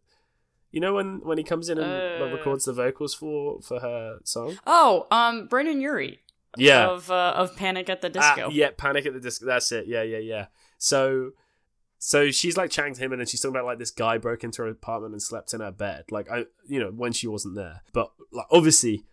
[0.72, 2.34] You know when when he comes in and Uh.
[2.36, 4.58] records the vocals for for her song?
[4.66, 6.20] Oh, um, Brendon Urie
[6.58, 6.88] yeah.
[6.88, 8.50] of uh, of Panic at the Ah, Disco.
[8.50, 9.46] yeah panic at the disco.
[9.46, 9.86] That's it.
[9.86, 10.46] Yeah yeah yeah.
[10.78, 11.30] So
[11.98, 14.44] so she's like chatting to him and then she's talking about like this guy broke
[14.44, 16.04] into her apartment and slept in her bed.
[16.10, 17.82] Like i you know when she wasn't there.
[17.92, 19.04] But like obviously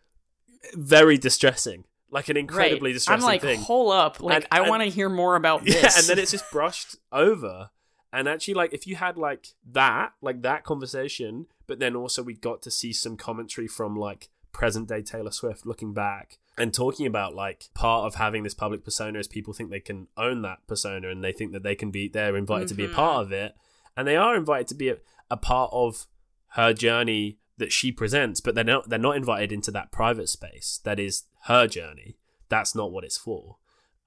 [0.75, 2.93] very distressing like an incredibly right.
[2.93, 5.75] distressing I'm like, thing hold up, like And- I want to hear more about this.
[5.83, 7.71] yeah and then it's just brushed over
[8.13, 12.33] and actually like if you had like that like that conversation but then also we
[12.33, 17.07] got to see some commentary from like present day taylor swift looking back and talking
[17.07, 20.59] about like part of having this public persona is people think they can own that
[20.67, 22.93] persona and they think that they can be they're invited to be a Mhm.
[22.93, 23.55] part of it
[23.97, 24.97] and they are invited to be a,
[25.31, 26.05] a part of
[26.49, 30.79] her journey that she presents but they're not they're not invited into that private space
[30.83, 32.15] that is her journey
[32.49, 33.57] that's not what it's for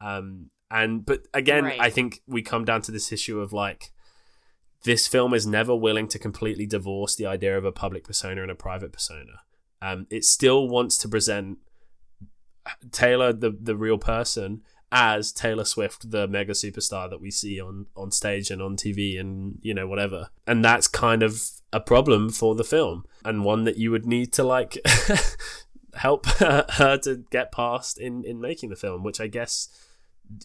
[0.00, 1.80] um and but again Right.
[1.80, 3.92] i think we come down to this issue of like
[4.84, 8.50] this film is never willing to completely divorce the idea of a public persona and
[8.52, 9.40] a private persona.
[9.82, 11.58] Um, it still wants to present
[12.92, 14.62] Taylor, the the real person,
[14.92, 19.18] as Taylor Swift, the mega superstar that we see on on stage and on TV
[19.18, 20.28] and you know whatever.
[20.46, 24.32] And that's kind of a problem for the film and one that you would need
[24.34, 24.78] to like
[25.96, 29.68] help her to get past in in making the film, which I guess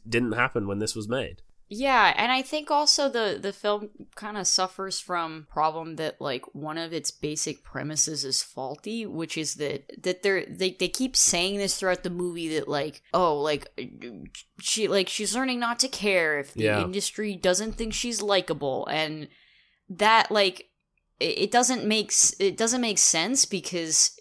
[0.07, 1.41] didn't happen when this was made.
[1.73, 6.43] Yeah, and I think also the the film kind of suffers from problem that like
[6.53, 11.15] one of its basic premises is faulty, which is that that they're they they keep
[11.15, 13.69] saying this throughout the movie that like oh like
[14.59, 16.83] she like she's learning not to care if the Yeah.
[16.83, 19.29] industry doesn't think she's likable and
[19.89, 20.67] that like
[21.21, 24.19] it it doesn't make it doesn't make sense because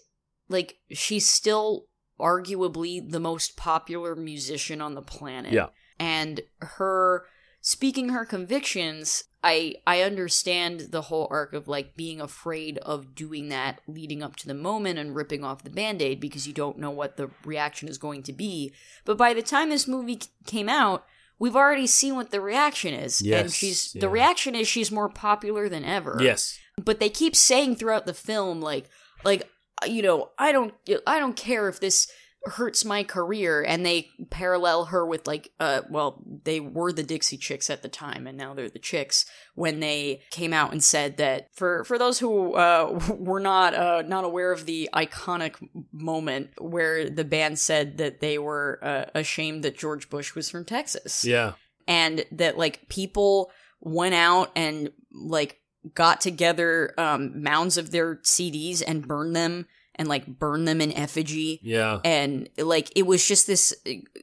[0.51, 1.85] like she's still
[2.19, 5.67] arguably the most popular musician on the planet Yeah.
[5.99, 7.25] and her
[7.61, 13.49] speaking her convictions i i understand the whole arc of like being afraid of doing
[13.49, 16.91] that leading up to the moment and ripping off the band-aid because you don't know
[16.91, 18.71] what the reaction is going to be
[19.05, 21.05] but by the time this movie came out
[21.39, 24.01] we've already seen what the reaction is and she's yeah.
[24.01, 26.57] the reaction is she's more popular than ever Yes.
[26.83, 28.87] but they keep saying throughout the film like
[29.23, 29.47] like
[29.87, 30.73] you know i don't
[31.07, 32.09] i don't care if this
[32.45, 37.37] hurts my career and they parallel her with like uh well they were the dixie
[37.37, 41.17] chicks at the time and now they're the chicks when they came out and said
[41.17, 45.53] that for for those who uh were not uh not aware of the iconic
[45.93, 50.65] moment where the band said that they were uh, ashamed that george bush was from
[50.65, 51.53] texas Yeah.
[51.87, 53.51] and that like people
[53.81, 55.60] went out and like
[55.95, 59.65] got together um mounds of their CDs and burned them
[59.95, 61.99] and like burned them in effigy Yeah.
[62.03, 63.73] and like it was just this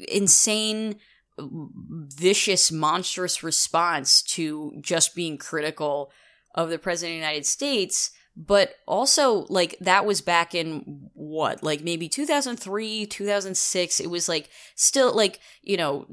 [0.09, 0.97] insane
[1.39, 6.11] vicious monstrous response to just being critical
[6.55, 11.63] of the president of the United States but also like that was back in what?
[11.63, 16.07] Like maybe 2003 2006 it was like still like you know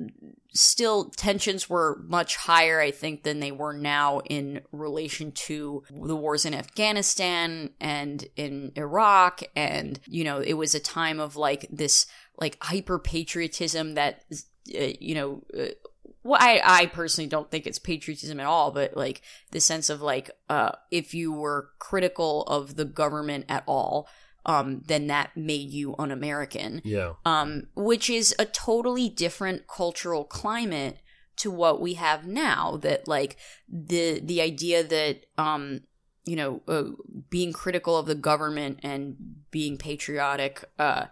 [0.53, 6.15] still tensions were much higher i think than they were now in relation to the
[6.15, 9.43] wars in afghanistan and in iraq.
[9.55, 12.07] And you know it was a time of like this
[12.37, 15.67] like hyper patriotism that uh, you know uh,
[16.25, 19.21] well, I, I personally don't think it's patriotism at all, but like
[19.51, 24.07] the sense of like, uh, if you were critical of the government at all,
[24.47, 27.13] um, then that made you un-American Yeah.
[27.25, 30.97] um, which is a totally different cultural climate
[31.37, 32.77] to what we have now.
[32.81, 35.81] That like the the idea that um,
[36.25, 36.83] you know uh,
[37.29, 39.15] being critical of the government and
[39.51, 41.05] being patriotic uh,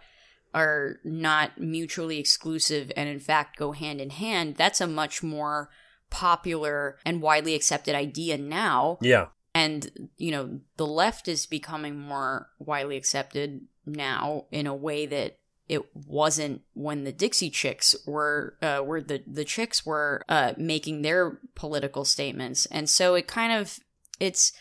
[0.54, 4.56] are not mutually exclusive and in fact go hand in hand.
[4.56, 5.68] That's a much more
[6.10, 9.26] popular and widely accepted idea now Yeah.
[9.54, 15.38] and you know the left is becoming more widely accepted now in a way that
[15.68, 21.02] it wasn't when the Dixie Chicks were uh, were the the chicks were uh, making
[21.02, 23.78] their political statements, and so it kind of
[24.20, 24.52] it's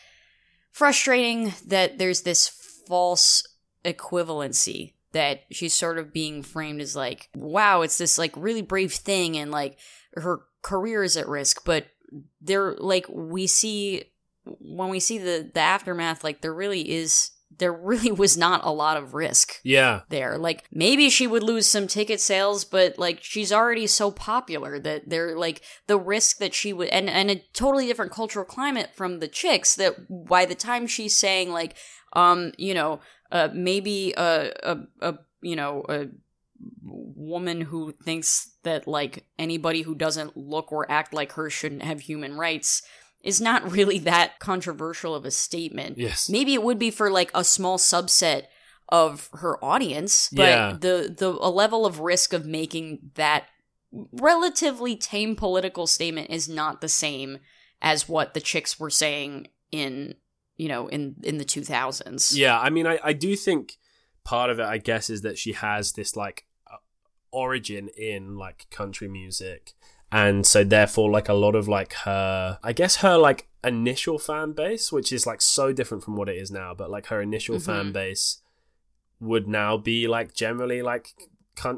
[0.72, 2.48] frustrating that there's this
[2.88, 3.44] false
[3.86, 8.92] equivalency that she's sort of being framed as like wow it's this like really brave
[8.94, 9.78] thing and like
[10.16, 11.86] her career is at risk but
[12.42, 14.04] there like we see
[14.46, 18.72] when we see the the aftermath like there really is there really was not a
[18.72, 20.02] lot of risk Yeah.
[20.10, 24.80] there like maybe she would lose some ticket sales but like she's already so popular
[24.80, 28.90] that they're like the risk that she would and and a totally different cultural climate
[28.96, 29.96] from the chicks that
[30.28, 31.76] by the time she's saying like
[32.14, 33.00] um you know
[33.34, 36.06] uh maybe a a, a you know a
[36.84, 42.00] woman who thinks that like anybody who doesn't look or act like her shouldn't have
[42.02, 42.82] human rights
[43.22, 45.98] is not really that controversial of a statement.
[45.98, 46.30] Yes.
[46.30, 48.44] Maybe it would be for like a small subset
[48.90, 50.78] of her audience, but Yeah.
[50.80, 53.46] the the a level of risk of making that
[54.12, 57.40] relatively tame political statement is not the same
[57.82, 60.16] as what the chicks were saying in
[60.58, 62.36] you know in in the 2000s.
[62.36, 63.78] Yeah, I mean, I, I do think
[64.24, 66.78] part of it, I guess, is that she has this like uh,
[67.32, 69.74] origin in like country music,
[70.12, 74.52] and so therefore, like a lot of like her, I guess her like initial fan
[74.54, 77.60] base, which is like so different from what it is now, but like her initial
[77.60, 77.94] fan Mhm.
[77.94, 78.42] base
[79.20, 81.14] would now be like generally like.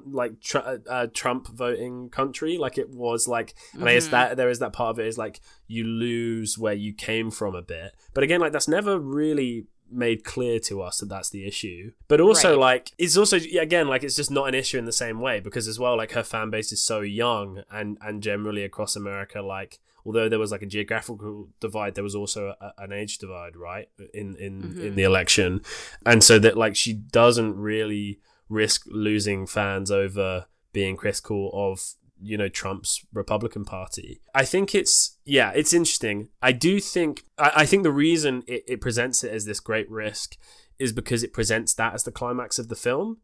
[0.05, 0.57] Like tr-
[0.89, 4.11] uh, Trump voting country, like it was like, and I guess Mhm.
[4.11, 7.55] that there is that part of it is like you lose where you came from
[7.55, 11.45] a bit, but again, like that's never really made clear to us that that's the
[11.45, 11.91] issue.
[12.07, 12.59] But also, Right.
[12.59, 15.39] like, it's also yeah, again like it's just not an issue in the same way
[15.39, 19.41] because as well, like her fan base is so young and and generally across America,
[19.41, 23.55] like although there was like a geographical divide, there was also a, an age divide,
[23.55, 23.89] right?
[24.13, 24.79] In in Mhm.
[24.87, 25.61] in the election,
[26.05, 28.19] and so that like she doesn't really
[28.49, 34.21] risk losing fans over being critical of you know Trump's Republican Party.
[34.33, 36.29] I think it's yeah, it's interesting.
[36.41, 39.89] I do think I, I think the reason it, it presents it as this great
[39.89, 40.37] risk
[40.79, 43.17] is because it presents that as the climax of the film.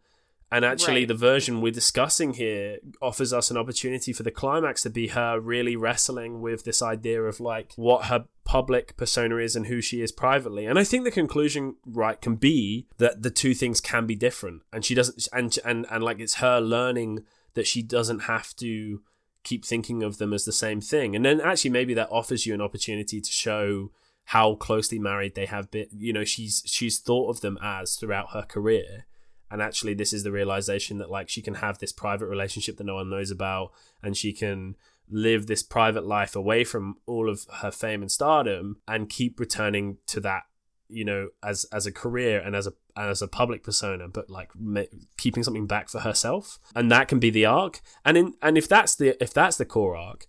[0.52, 1.08] And actually, Right.
[1.08, 5.39] the version we're discussing here offers us an opportunity for the climax to be her
[5.39, 10.02] really wrestling with this idea of like what her public persona is and who she
[10.02, 10.66] is privately.
[10.66, 14.64] And I think the conclusion, right, can be that the two things can be different.
[14.74, 17.24] And she doesn't, and and and like it's her learning
[17.54, 19.02] that she doesn't have to
[19.43, 21.16] keep thinking of them as the same thing.
[21.16, 23.91] And then actually, maybe that offers you an opportunity to show
[24.26, 25.88] how closely married they have been.
[25.97, 29.06] You know, she's she's thought of them as throughout her career
[29.52, 32.86] and actually this is the realization that like she can have this private relationship that
[32.86, 33.72] no one knows about
[34.02, 34.76] and she can
[35.10, 39.97] live this private life away from all of her fame and stardom and keep returning
[40.08, 40.43] to that
[40.88, 44.49] you know as as a career and as a as a public persona but like
[44.56, 44.82] ma-
[45.18, 46.60] keeping something back for herself.
[46.76, 47.80] And that can be the arc.
[48.04, 50.28] And in and if that's the if that's the core arc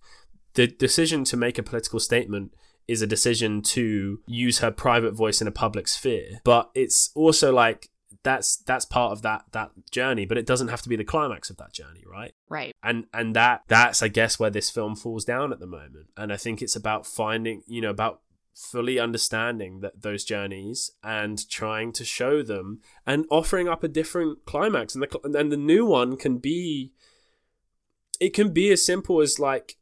[0.53, 2.53] the decision to make a political statement
[2.87, 6.41] is a decision to use her private voice in a public sphere.
[6.43, 7.89] But it's also like
[8.23, 11.49] that's that's part of that that journey but it doesn't have to be the climax
[11.49, 12.33] of that journey right?
[12.49, 12.75] Right.
[12.83, 16.07] and and that that's i guess where this film falls down at the moment.
[16.15, 18.21] And i think it's about finding you know about
[18.53, 24.45] fully understanding that those journeys and trying to show them and offering up a different
[24.45, 24.93] climax.
[24.93, 26.93] And the and the new one can be
[28.19, 29.77] it can be as simple as like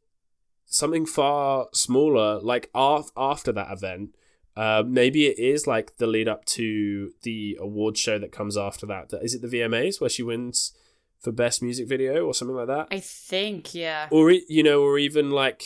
[0.64, 4.14] something far smaller like af- after that event
[4.56, 8.86] uh, maybe it is like the lead up to the award show that comes after
[8.86, 9.12] that.
[9.22, 10.72] Is it the VMAs where she wins
[11.20, 12.88] for best music video or something like that?
[12.90, 14.08] I think, yeah.
[14.10, 15.64] or you know, or even like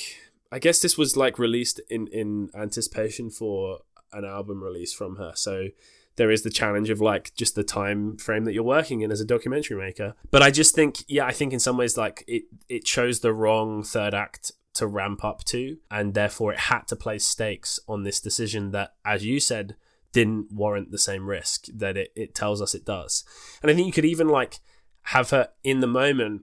[0.52, 3.80] I guess this was like released in in anticipation for
[4.12, 5.32] an album release from her.
[5.34, 5.68] So
[6.16, 9.20] there is the challenge of like just the time frame that you're working in as
[9.20, 10.14] a documentary maker.
[10.30, 13.32] But I just think, yeah, I think in some ways like it it chose the
[13.32, 18.02] wrong third act to ramp up to, and therefore it had to place stakes on
[18.02, 19.76] this decision that, as you said,
[20.12, 23.24] didn't warrant the same risk that it, it tells us it does.
[23.60, 24.60] And I think you could even like
[25.02, 26.42] have her in the moment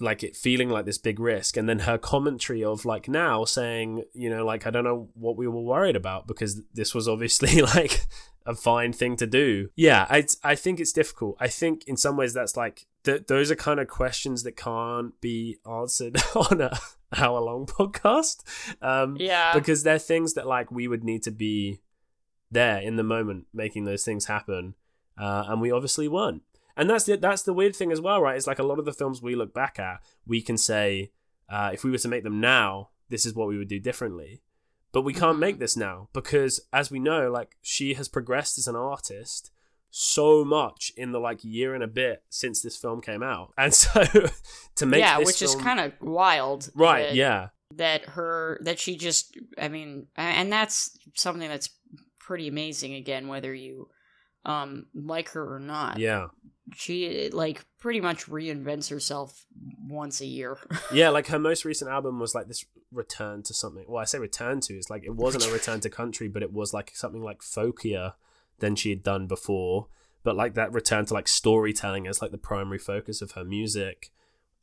[0.00, 4.02] like it feeling like this big risk and then her commentary of like now saying
[4.12, 7.62] you know like i don't know what we were worried about because this was obviously
[7.74, 8.06] like
[8.44, 12.16] a fine thing to do yeah i i think it's difficult i think in some
[12.16, 16.76] ways that's like th- those are kind of questions that can't be answered on a
[17.16, 18.42] hour long podcast
[18.82, 19.54] um Yeah.
[19.54, 21.80] because they're things that like we would need to be
[22.50, 24.74] there in the moment making those things happen
[25.18, 26.42] uh, and we obviously weren't
[26.76, 28.84] and that's the that's the weird thing as well right it's like a lot of
[28.84, 31.10] the films we look back at we can say
[31.48, 34.42] uh, if we were to make them now this is what we would do differently
[34.92, 35.40] but we can't Mhm.
[35.40, 39.50] make this now because as we know like she has progressed as an artist
[39.94, 43.74] so much in the like year and a bit since this film came out and
[43.74, 44.02] so
[44.74, 46.70] to make yeah, which is kind of wild.
[46.74, 51.68] right that- yeah That her, that she just, I mean, and that's something that's
[52.18, 53.88] pretty amazing again, whether you
[54.44, 55.98] um like her or not.
[55.98, 56.28] yeah
[56.74, 59.44] She, like, pretty much reinvents herself
[59.88, 60.56] once a year.
[60.92, 63.84] yeah, like her most recent album was like this return to something.
[63.86, 64.74] Well, I say return to.
[64.74, 68.14] It's like it wasn't a return to country, but it was like something like folkier
[68.58, 69.88] than she had done before.
[70.22, 74.12] But like that return to like storytelling as like the primary focus of her music,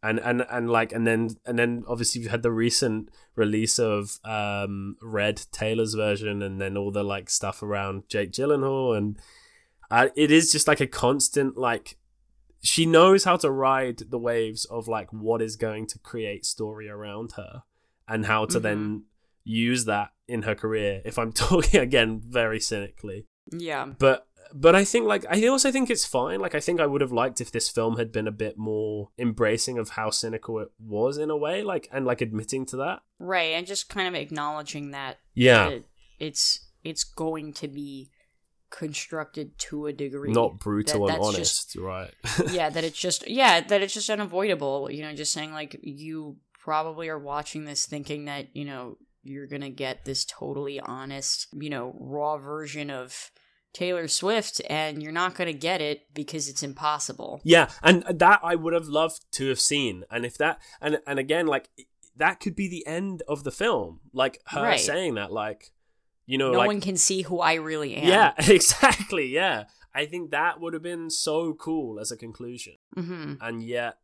[0.01, 4.19] and and and like and then and then obviously you've had the recent release of
[4.23, 9.19] um Red Taylor's version, and then all the like stuff around Jake Gyllenhaal, and
[9.91, 11.97] uh, it is just like a constant like
[12.61, 16.89] she knows how to ride the waves of like what is going to create story
[16.89, 17.63] around her
[18.07, 19.03] and how to then
[19.43, 23.85] use that in her career if i'm talking again very cynically yeah.
[23.97, 27.01] but but i think like i also think it's fine like i think i would
[27.01, 30.69] have liked if this film had been a bit more embracing of how cynical it
[30.79, 34.15] was in a way like and like admitting to that Right, and just kind of
[34.19, 35.83] acknowledging that yeah that
[36.19, 38.09] it's it's going to be
[38.69, 40.31] constructed to a degree.
[40.31, 42.13] not brutal That- and honest right
[42.51, 44.89] yeah, that it's just yeah, that it's just unavoidable.
[44.91, 49.47] You know, just saying like you probably are watching this thinking that you know you're
[49.47, 53.31] gonna get this totally honest, you know, raw version of
[53.73, 57.39] Taylor Swift, and you're not gonna get it because it's impossible.
[57.43, 60.03] Yeah, and that I would have loved to have seen.
[60.09, 61.69] And if that and and again like
[62.15, 64.01] that could be the end of the film.
[64.13, 64.79] Like her Right.
[64.79, 65.71] saying that like
[66.25, 68.07] You know, no like one can see who I really am.
[68.07, 69.27] yeah, exactly.
[69.27, 69.65] Yeah,
[69.95, 73.97] I think that would have been so cool as a conclusion, hmm and yet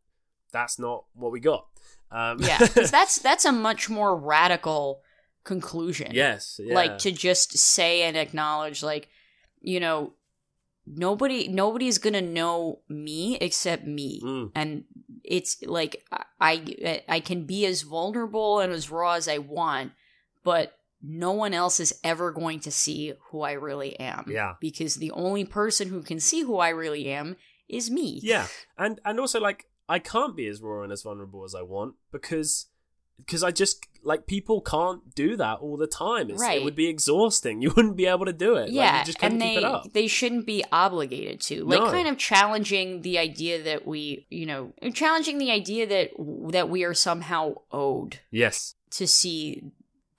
[0.52, 1.66] that's not what we got.
[2.10, 5.02] Um, Yeah, because that's that's a much more radical
[5.44, 6.10] conclusion.
[6.12, 6.74] yes, yeah.
[6.74, 9.08] like to just say and acknowledge, like
[9.60, 10.12] you know,
[10.86, 14.52] nobody nobody's gonna know me except me, Mm.
[14.54, 14.84] and
[15.24, 16.04] it's like
[16.40, 19.92] I I can be as vulnerable and as raw as I want,
[20.44, 24.24] but no one else is ever going to see who I really am.
[24.28, 24.54] Yeah.
[24.60, 27.36] because the only person who can see who I really am
[27.68, 28.20] is me.
[28.22, 28.46] Yeah,
[28.78, 31.94] and and also like I can't be as raw and as vulnerable as I want
[32.12, 32.66] because
[33.18, 36.30] because I just like people can't do that all the time.
[36.30, 36.60] It's, Right.
[36.60, 37.60] It would be exhausting.
[37.66, 38.66] You wouldn't be able to do it.
[38.66, 39.92] Like, yeah, you just couldn't and keep they it up.
[39.92, 41.64] they shouldn't be obligated to.
[41.64, 41.90] Like No.
[41.90, 46.10] kind of challenging the idea that we, you know, challenging the idea that
[46.52, 49.62] that we are somehow owed Yes, to see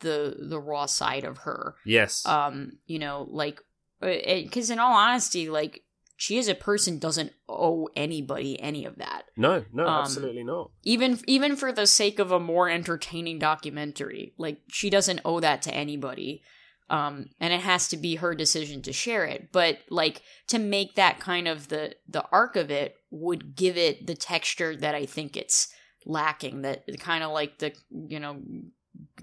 [0.01, 1.75] the the raw side of her.
[1.85, 3.61] yes, Um, you know, like
[4.01, 5.83] because in all honesty, like
[6.17, 9.25] she as a person doesn't owe anybody any of that.
[9.37, 10.71] no, no, um, absolutely not.
[10.83, 15.61] Even even for the sake of a more entertaining documentary, like she doesn't owe that
[15.61, 16.41] to anybody.
[16.89, 19.51] Um, and it has to be her decision to share it.
[19.51, 24.07] But like to make that kind of the the arc of it would give it
[24.07, 25.71] the texture that I think it's
[26.05, 26.63] lacking.
[26.63, 28.41] That kind of like the you know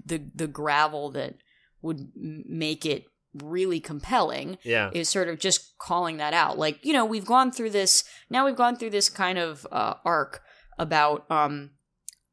[0.05, 1.35] the the gravel that
[1.81, 3.05] would make it
[3.43, 6.57] really compelling Yeah, is sort of just calling that out.
[6.57, 9.95] Like, you know, we've gone through this now we've gone through this kind of uh,
[10.05, 10.41] arc
[10.77, 11.71] about um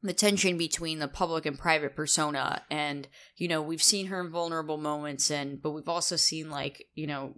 [0.01, 4.29] the tension between the public and private persona and you know we've seen her in
[4.29, 7.33] vulnerable moments and but we've also seen like you know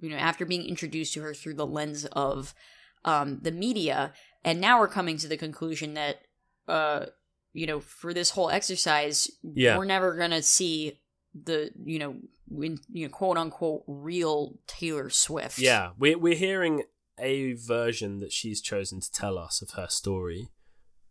[0.00, 2.54] you know after being introduced to her through the lens of
[3.06, 4.12] um the media
[4.44, 6.16] and now we're coming to the conclusion that
[6.68, 7.06] uh
[7.54, 9.78] you know for this whole exercise Yeah.
[9.78, 11.00] we're never gonna see
[11.32, 12.16] the you know
[12.50, 15.90] in you know quote unquote real Taylor Swift yeah.
[15.98, 16.84] We're we're hearing
[17.18, 20.48] a version that she's chosen to tell us of her story,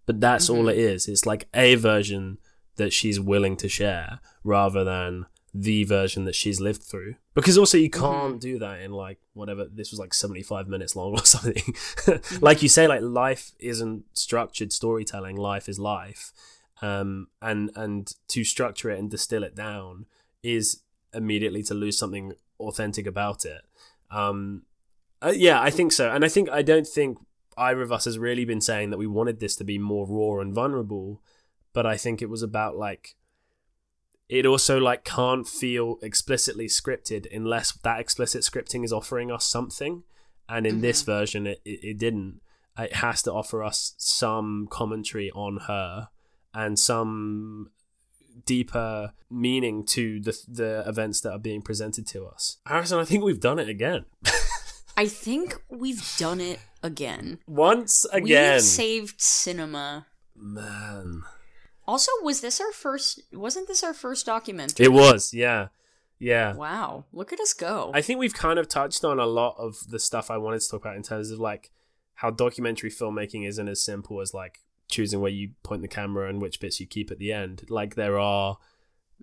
[0.05, 0.71] but that's all Mhm.
[0.71, 1.07] it is.
[1.07, 2.39] It's like a version
[2.77, 7.15] that she's willing to share rather than the version that she's lived through.
[7.33, 11.11] Because also you can't do that in like whatever this was like 75 minutes long
[11.13, 11.61] or something.
[12.41, 16.31] like you say like life isn't structured storytelling, life is life.
[16.81, 20.05] Um and and to structure it and distill it down
[20.43, 20.81] is
[21.13, 23.61] immediately to lose something authentic about it.
[24.11, 24.63] Um
[25.21, 26.09] uh, yeah, I think so.
[26.09, 27.17] And I think I don't think
[27.57, 30.41] either of us has really been saying that we wanted this to be more raw
[30.41, 31.21] and vulnerable,
[31.73, 33.15] but I think it was about like
[34.29, 40.03] it also like can't feel explicitly scripted unless that explicit scripting is offering us something.
[40.47, 42.41] And in this version, it, it, it didn't.
[42.77, 46.09] It has to offer us some commentary on her
[46.53, 47.71] and some
[48.45, 52.57] deeper meaning to the the events that are being presented to us.
[52.65, 54.05] Harrison, I think we've done it again.
[54.97, 58.55] I think we've done it again Once again.
[58.55, 61.23] we've saved cinema Man.
[61.87, 65.67] also was this our first wasn't this our first documentary It was, yeah.
[66.19, 66.53] Yeah.
[66.53, 69.77] wow look at us go I think we've kind of touched on a lot of
[69.89, 71.71] the stuff I wanted to talk about in terms of like
[72.15, 74.59] how documentary filmmaking isn't as simple as like
[74.89, 77.65] choosing where you point the camera and which bits you keep at the end.
[77.69, 78.57] Like there are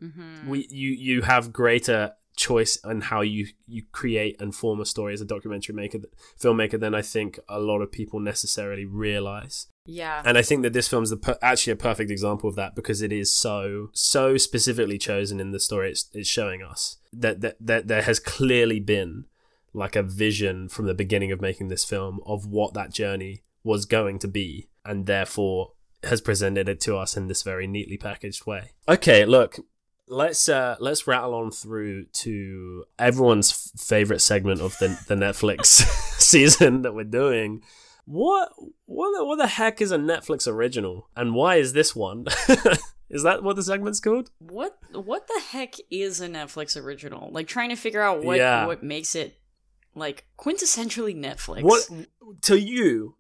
[0.03, 0.47] Mhm.
[0.47, 5.15] we you you have greater choice on how you you create and form a story
[5.15, 5.99] as a documentary maker
[6.39, 9.69] filmmaker than I think a lot of people necessarily realize.
[9.87, 12.75] yeah And I think that this film's the per- actually a perfect example of that
[12.75, 17.41] because it is so so specifically chosen in the story it's, it's showing us that,
[17.41, 19.25] that that there has clearly been
[19.73, 23.87] like a vision from the beginning of making this film of what that journey was
[23.87, 25.73] going to be and therefore
[26.05, 28.71] has presented it to us in this very neatly packaged way.
[28.89, 29.57] Okay, look,
[30.09, 35.65] let's uh let's rattle on through to everyone's f- favorite segment of the the Netflix
[36.21, 37.63] season that we're doing.
[38.05, 38.53] What
[38.85, 42.27] what the, what the heck is a Netflix original and why is this one?
[43.11, 44.31] is that what the segment's called?
[44.39, 48.67] what what the heck is a netflix original like trying to figure out what Yeah.
[48.67, 49.39] what makes it
[49.95, 51.89] like quintessentially netflix What
[52.43, 53.17] to you?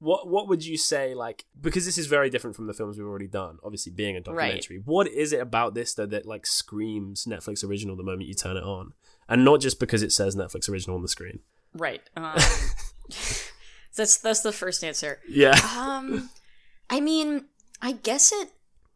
[0.00, 3.06] What what would you say like because this is very different from the films we've
[3.06, 4.80] already done, obviously being a documentary.
[4.84, 8.56] What is it about this though that like screams Netflix original the moment you turn
[8.56, 8.94] it on?
[9.28, 11.40] And not just because it says Netflix original on the screen.
[11.74, 12.34] right um
[13.96, 15.58] that's that's the first answer Yeah.
[15.76, 16.30] um
[16.88, 17.46] i mean
[17.82, 18.50] i guess it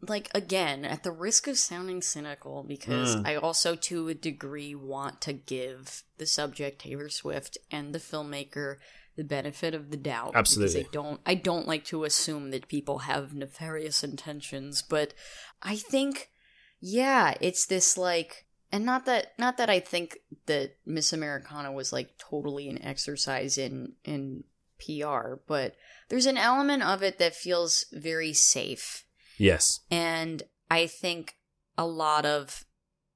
[0.08, 3.26] like again at the risk of sounding cynical because Mm.
[3.26, 8.76] i also to a degree want to give the subject taylor swift and the filmmaker
[9.16, 10.82] the benefit of the doubt Absolutely.
[10.82, 15.14] because i don't i don't like to assume that people have nefarious intentions but
[15.62, 16.30] i think
[16.80, 21.92] yeah it's this like and not that not that I think that Miss Americana was
[21.92, 24.42] like totally an exercise in in
[24.80, 25.76] PR, but
[26.08, 29.04] there's an element of it that feels very safe.
[29.38, 29.78] Yes.
[29.92, 31.36] And I think
[31.78, 32.64] a lot of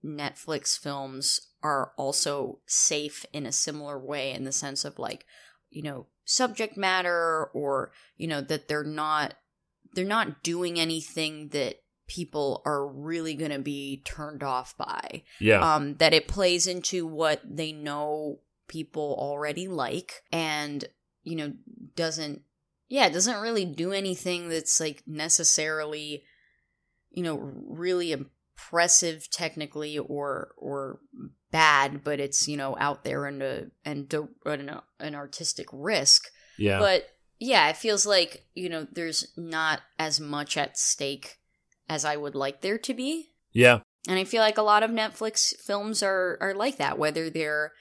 [0.04, 5.26] Netflix films are also safe in a similar way in the sense of like,
[5.70, 9.34] you know, subject matter or, you know, that they're not
[9.94, 15.22] they're not doing anything that people are really going to be turned off by.
[15.40, 15.74] Yeah.
[15.74, 20.84] Um that it plays into what they know people already like and,
[21.22, 21.52] you know,
[21.96, 22.42] doesn't
[22.88, 26.24] yeah, it doesn't really do anything that's like necessarily
[27.10, 31.00] you know really impressive technically or or
[31.50, 35.66] bad but it's you know out there and a and a, an, uh, an artistic
[35.72, 36.26] risk
[36.58, 36.78] yeah.
[36.78, 41.38] but yeah it feels like you know there's not as much at stake
[41.88, 43.80] as i would like there to be yeah.
[44.06, 47.72] and I feel like a lot of Netflix films are are like that, whether they're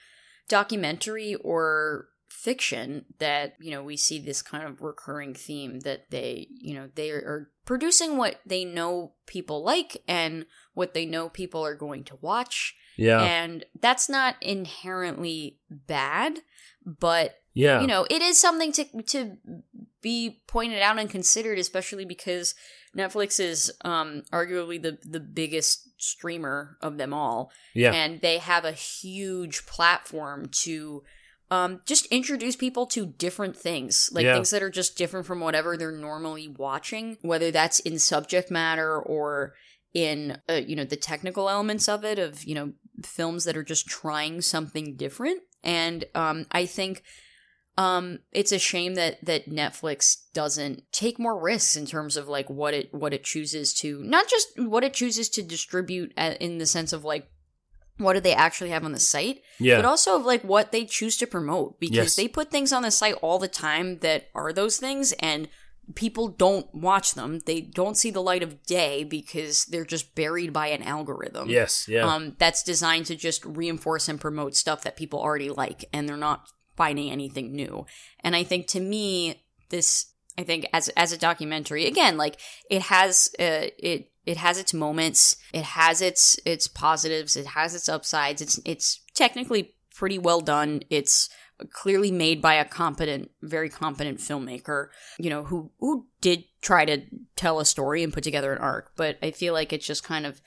[0.47, 6.47] documentary or fiction that you know we see this kind of recurring theme that they
[6.49, 11.65] you know they are producing what they know people like and what they know people
[11.65, 13.21] are going to watch Yeah.
[13.21, 16.39] and that's not inherently bad
[16.85, 17.81] but yeah.
[17.81, 19.37] you know it is something to to
[20.01, 22.55] be pointed out and considered especially because
[22.95, 27.91] netflix is um arguably the the biggest streamer of them all yeah.
[27.91, 31.03] and they have a huge platform to
[31.49, 34.33] um, just introduce people to different things, like Yeah.
[34.33, 38.99] things that are just different from whatever they're normally watching, whether that's in subject matter
[38.99, 39.53] or
[39.93, 42.73] in uh, you know the technical elements of it, of you know
[43.05, 45.41] films that are just trying something different.
[45.63, 47.03] And um, I think
[47.77, 52.49] um, it's a shame that that Netflix doesn't take more risks in terms of like
[52.49, 56.65] what it what it chooses to not just what it chooses to distribute in the
[56.65, 57.29] sense of like
[57.97, 59.75] what do they actually have on the site yeah.
[59.75, 62.15] but also of like what they choose to promote because Yes.
[62.15, 65.47] they put things on the site all the time that are those things and
[65.95, 70.51] people don't watch them they don't see the light of day because they're just buried
[70.51, 71.87] by an algorithm yes.
[71.87, 72.05] Yeah.
[72.05, 76.17] um, that's designed to just reinforce and promote stuff that people already like and they're
[76.17, 77.85] not finding anything new
[78.19, 82.83] and i think to me this i think as as a documentary again like it
[82.83, 87.89] has uh, it it has its moments it has its its positives it has its
[87.89, 91.29] upsides it's it's technically pretty well done it's
[91.71, 94.87] clearly made by a competent very competent filmmaker
[95.17, 97.01] you know who who did try to
[97.35, 100.25] tell a story and put together an arc but i feel like it's just kind
[100.25, 100.39] of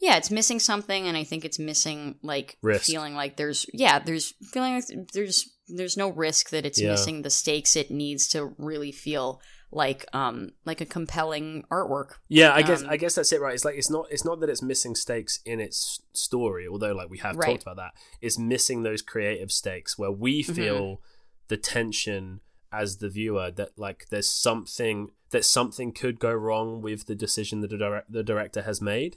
[0.00, 2.84] yeah it's missing something and i think it's missing like Risk.
[2.84, 4.84] feeling like there's yeah there's feeling like
[5.14, 6.90] there's there's no risk that it's Yeah.
[6.90, 9.40] missing the stakes it needs to really feel
[9.72, 13.54] like um like a compelling artwork Yeah, I guess Um, I guess that's it, right?
[13.54, 17.08] It's like it's not it's not that it's missing stakes in its story, although like
[17.10, 17.46] we have Right.
[17.46, 17.92] talked about that.
[18.20, 20.54] It's missing those creative stakes where we Mm-hmm.
[20.54, 21.00] feel
[21.48, 22.40] the tension
[22.72, 27.60] as the viewer that like there's something that something could go wrong with the decision
[27.60, 29.16] that the, direct, the director has made.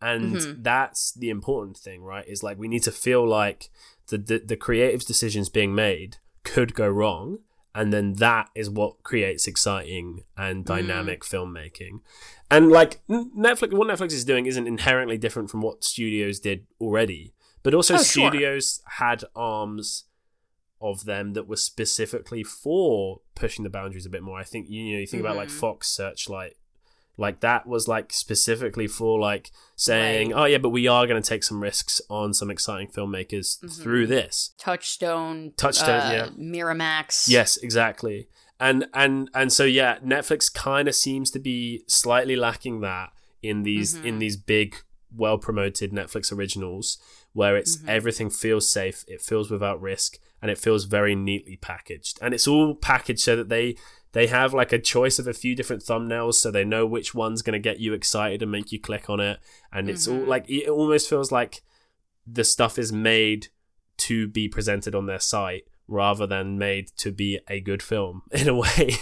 [0.00, 0.62] And Mhm.
[0.64, 2.26] that's the important thing, right?
[2.26, 3.70] Is like we need to feel like
[4.08, 7.38] the, the the creative decisions being made could go wrong
[7.74, 12.00] and then that is what creates exciting and dynamic filmmaking.
[12.50, 17.32] And like netflix what netflix is doing isn't inherently different from what studios did already.
[17.62, 18.28] But also Oh, sure.
[18.30, 20.04] studios had arms
[20.80, 24.38] of them that were specifically for pushing the boundaries a bit more.
[24.38, 25.52] I think you know you think about like Mhm.
[25.60, 26.54] fox searchlight
[27.18, 30.40] like that was like specifically for like saying Right.
[30.40, 33.82] oh yeah but we are going to take some risks on some exciting filmmakers Mhm.
[33.82, 36.28] through this touchstone Touchstone, uh, yeah.
[36.38, 38.28] miramax Yes, exactly.
[38.60, 43.10] And and and so yeah, Netflix kind of seems to be slightly lacking that
[43.42, 44.04] in these Mhm.
[44.04, 44.76] in these big
[45.14, 46.96] well promoted Netflix originals
[47.32, 47.88] where it's Mhm.
[47.88, 52.18] everything feels safe, it feels without risk and it feels very neatly packaged.
[52.22, 53.76] And it's all packaged so that they
[54.12, 57.42] they have like a choice of a few different thumbnails so they know which one's
[57.42, 59.38] going to get you excited and make you click on it
[59.72, 60.26] and it's all Mhm.
[60.26, 61.62] like it almost feels like
[62.26, 63.48] the stuff is made
[63.98, 68.48] to be presented on their site rather than made to be a good film in
[68.48, 68.96] a way.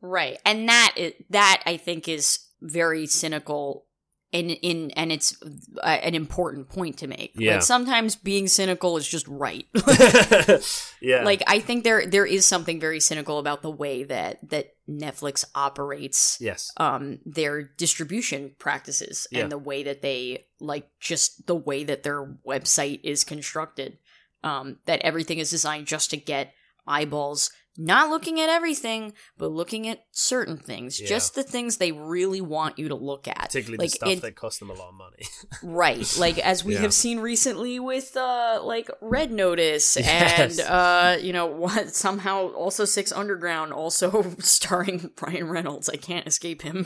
[0.00, 3.86] right and that is, that i think is very cynical
[4.30, 5.34] in in and it's
[5.82, 7.54] uh, an important point to make Yeah.
[7.54, 9.66] like sometimes being cynical is just right
[11.00, 11.22] yeah.
[11.24, 15.44] like i think there there is something very cynical about the way that that netflix
[15.54, 16.72] operates yes.
[16.76, 19.42] um their distribution practices Yeah.
[19.44, 23.98] and the way that they like just the way that their website is constructed
[24.44, 26.52] um that everything is designed just to get
[26.86, 27.50] eyeballs
[27.80, 31.06] not looking at everything, but looking at certain things, Yeah.
[31.06, 33.38] just the things they really want you to look at.
[33.38, 35.22] Particularly like the stuff it- that cost them a lot of money.
[35.62, 36.80] Right, like as we Yeah.
[36.80, 40.58] have seen recently with uh like Red Notice Yes.
[40.58, 45.88] and uh you know what somehow also Six Underground also starring Brian Reynolds.
[45.88, 46.84] I can't escape him.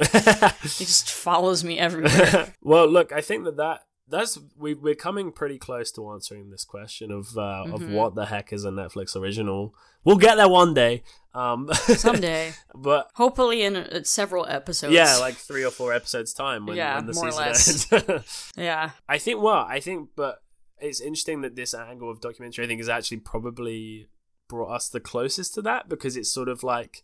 [0.63, 2.55] he just follows me everywhere.
[2.61, 3.81] well, look, I think that that
[4.13, 7.93] that's we we're coming pretty close to answering this question of uh, of Mhm.
[7.95, 9.75] what the heck is a Netflix original.
[10.05, 11.03] We'll get there one day.
[11.35, 14.93] Um, Someday, but hopefully in uh, several episodes.
[14.93, 18.53] yeah, like three or four episodes time when, Yeah, when the more or season ends.
[18.57, 18.91] yeah.
[19.09, 20.43] I think well, I think, but
[20.79, 24.09] it's interesting that this angle of documentary, I think, is actually probably
[24.49, 27.03] brought us the closest to that because it's sort of like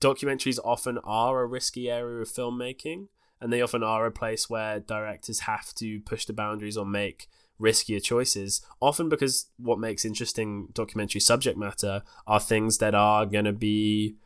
[0.00, 3.08] documentaries often are a risky area of filmmaking,
[3.40, 7.28] and they often are a place where directors have to push the boundaries or make
[7.60, 8.62] riskier choices.
[8.80, 14.16] Often because what makes interesting documentary subject matter are things that are going to be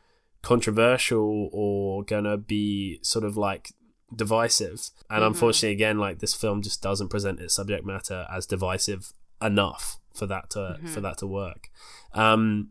[0.43, 3.73] controversial or going to be sort of like
[4.15, 4.91] divisive.
[5.11, 5.29] And Mhm.
[5.29, 9.12] unfortunately, again, like this film just doesn't present its subject matter as divisive
[9.43, 11.03] enough for that to for Mhm.
[11.03, 11.71] that to work.
[12.12, 12.71] Um,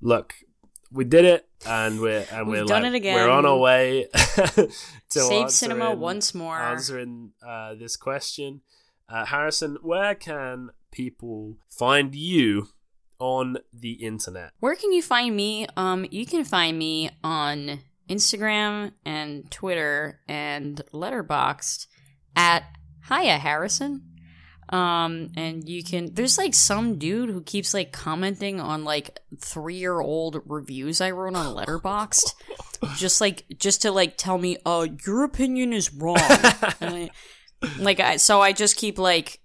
[0.00, 0.34] look,
[0.92, 3.14] we did it, and we're and We've we're done like, it again.
[3.14, 4.70] We're on our way to
[5.08, 6.58] Save cinema once more.
[6.58, 8.62] answering uh, this question.
[9.08, 12.68] Uh, Harrison, where can people find you
[13.18, 14.52] on the internet?
[14.60, 15.66] Where can you find me?
[15.76, 21.86] Um, you can find me on Instagram and Twitter and Letterboxd
[22.34, 22.64] at
[23.08, 24.09] Hiya Harrison.
[24.70, 29.76] Um, and you can there's like some dude who keeps like commenting on like three
[29.76, 32.34] year old reviews I wrote on Letterboxd.
[32.96, 36.16] just like just to like tell me, uh, your opinion is wrong.
[36.20, 37.10] I-
[37.78, 39.40] like I so I just keep like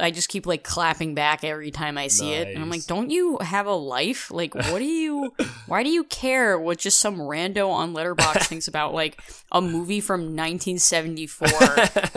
[0.00, 2.48] I just keep like clapping back every time I see it.
[2.48, 4.32] And I'm like, don't you have a life?
[4.32, 5.32] Like, what do you,
[5.66, 9.20] why do you care what just some rando on Letterbox thinks about like
[9.52, 11.46] a movie from 1974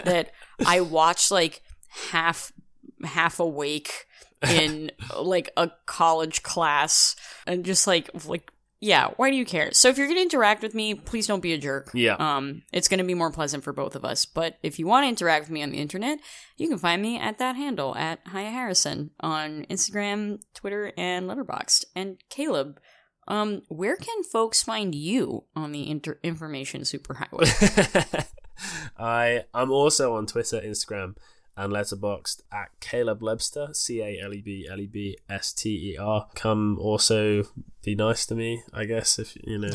[0.04, 0.32] that
[0.66, 1.62] I watched like
[2.12, 2.52] half,
[3.04, 4.06] half awake
[4.50, 7.16] in like a college class
[7.48, 9.72] and just like, like, yeah, why do you care?
[9.72, 11.90] So if you're to interact with me, please don't be a jerk.
[11.94, 12.16] Yeah.
[12.20, 14.26] Um, it's to be more pleasant for both of us.
[14.26, 16.20] But if you want to interact with me on the internet,
[16.58, 21.86] you can find me at that handle at Hiya Harrison on Instagram, Twitter, and Letterboxd.
[21.96, 22.80] And Caleb,
[23.28, 28.28] um, where can folks find you on the inter- information superhighway?
[29.00, 31.16] I I'm also on Twitter, Instagram,
[31.58, 35.94] and Letterboxd at Caleb Lebster, C A L E B L E B S T
[35.94, 36.28] E R.
[36.36, 37.44] Come also
[37.82, 39.20] be nice to me, I guess.
[39.20, 39.70] If you know,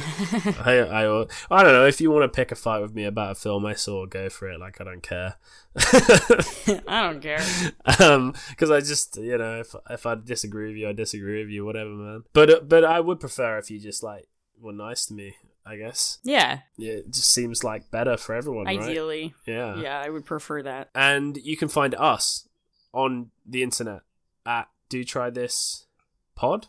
[0.64, 3.32] I I I don't know if you want to pick a fight with me about
[3.32, 4.60] a film I saw, go for it.
[4.60, 5.36] Like I don't care.
[5.76, 7.40] I don't care.
[8.00, 11.50] um because i just you know if if i disagree with you i disagree with
[11.50, 14.26] you whatever man but but i would prefer if you just like
[14.60, 15.34] were nice to me
[15.66, 16.18] i guess.
[16.24, 18.80] Yeah, yeah it just seems like better for everyone right?
[18.80, 19.34] Ideally.
[19.46, 19.76] yeah.
[19.76, 20.90] Yeah, I would prefer that.
[20.94, 22.48] and you can find us
[22.92, 24.00] on the internet
[24.46, 25.86] at do try this
[26.34, 26.66] pod?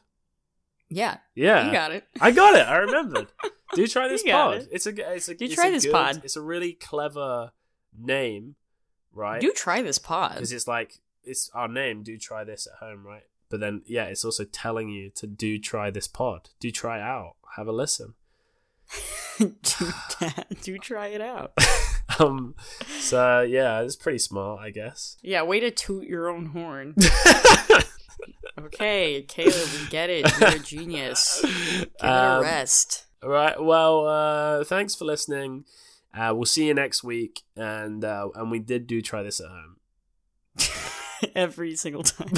[0.89, 1.65] Yeah, yeah.
[1.67, 2.03] You got it.
[2.19, 2.67] i got it.
[2.67, 3.27] I remembered.
[3.73, 4.57] Do try this pod.
[4.57, 4.67] it.
[4.71, 6.21] it's a it's a Do it's try a this good- pod.
[6.23, 7.51] it's a really clever
[7.97, 8.55] name
[9.13, 9.41] right?
[9.41, 10.33] Do try this pod.
[10.35, 13.23] because it's like it's our name do try this at home right?
[13.49, 16.49] But then yeah it's also telling you to do try this pod.
[16.59, 17.35] Do try out.
[17.55, 18.13] Have a listen
[19.39, 19.47] do,
[20.61, 21.53] do try it out.
[22.19, 22.55] um
[22.99, 26.95] so yeah it's pretty smart i guess Yeah, way to toot your own horn.
[28.59, 30.29] Okay, Caleb, we get it.
[30.39, 31.39] You're a genius.
[31.41, 33.05] Give it a Um, rest.
[33.23, 35.63] all right well uh thanks for listening
[36.13, 39.47] uh we'll see you next week and uh and we did do try this at
[39.47, 39.77] home
[41.35, 42.29] Every single time.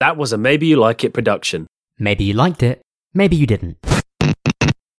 [0.00, 1.66] that was a maybe you like it production
[1.98, 2.80] Maybe you liked it,
[3.14, 3.89] maybe you didn't.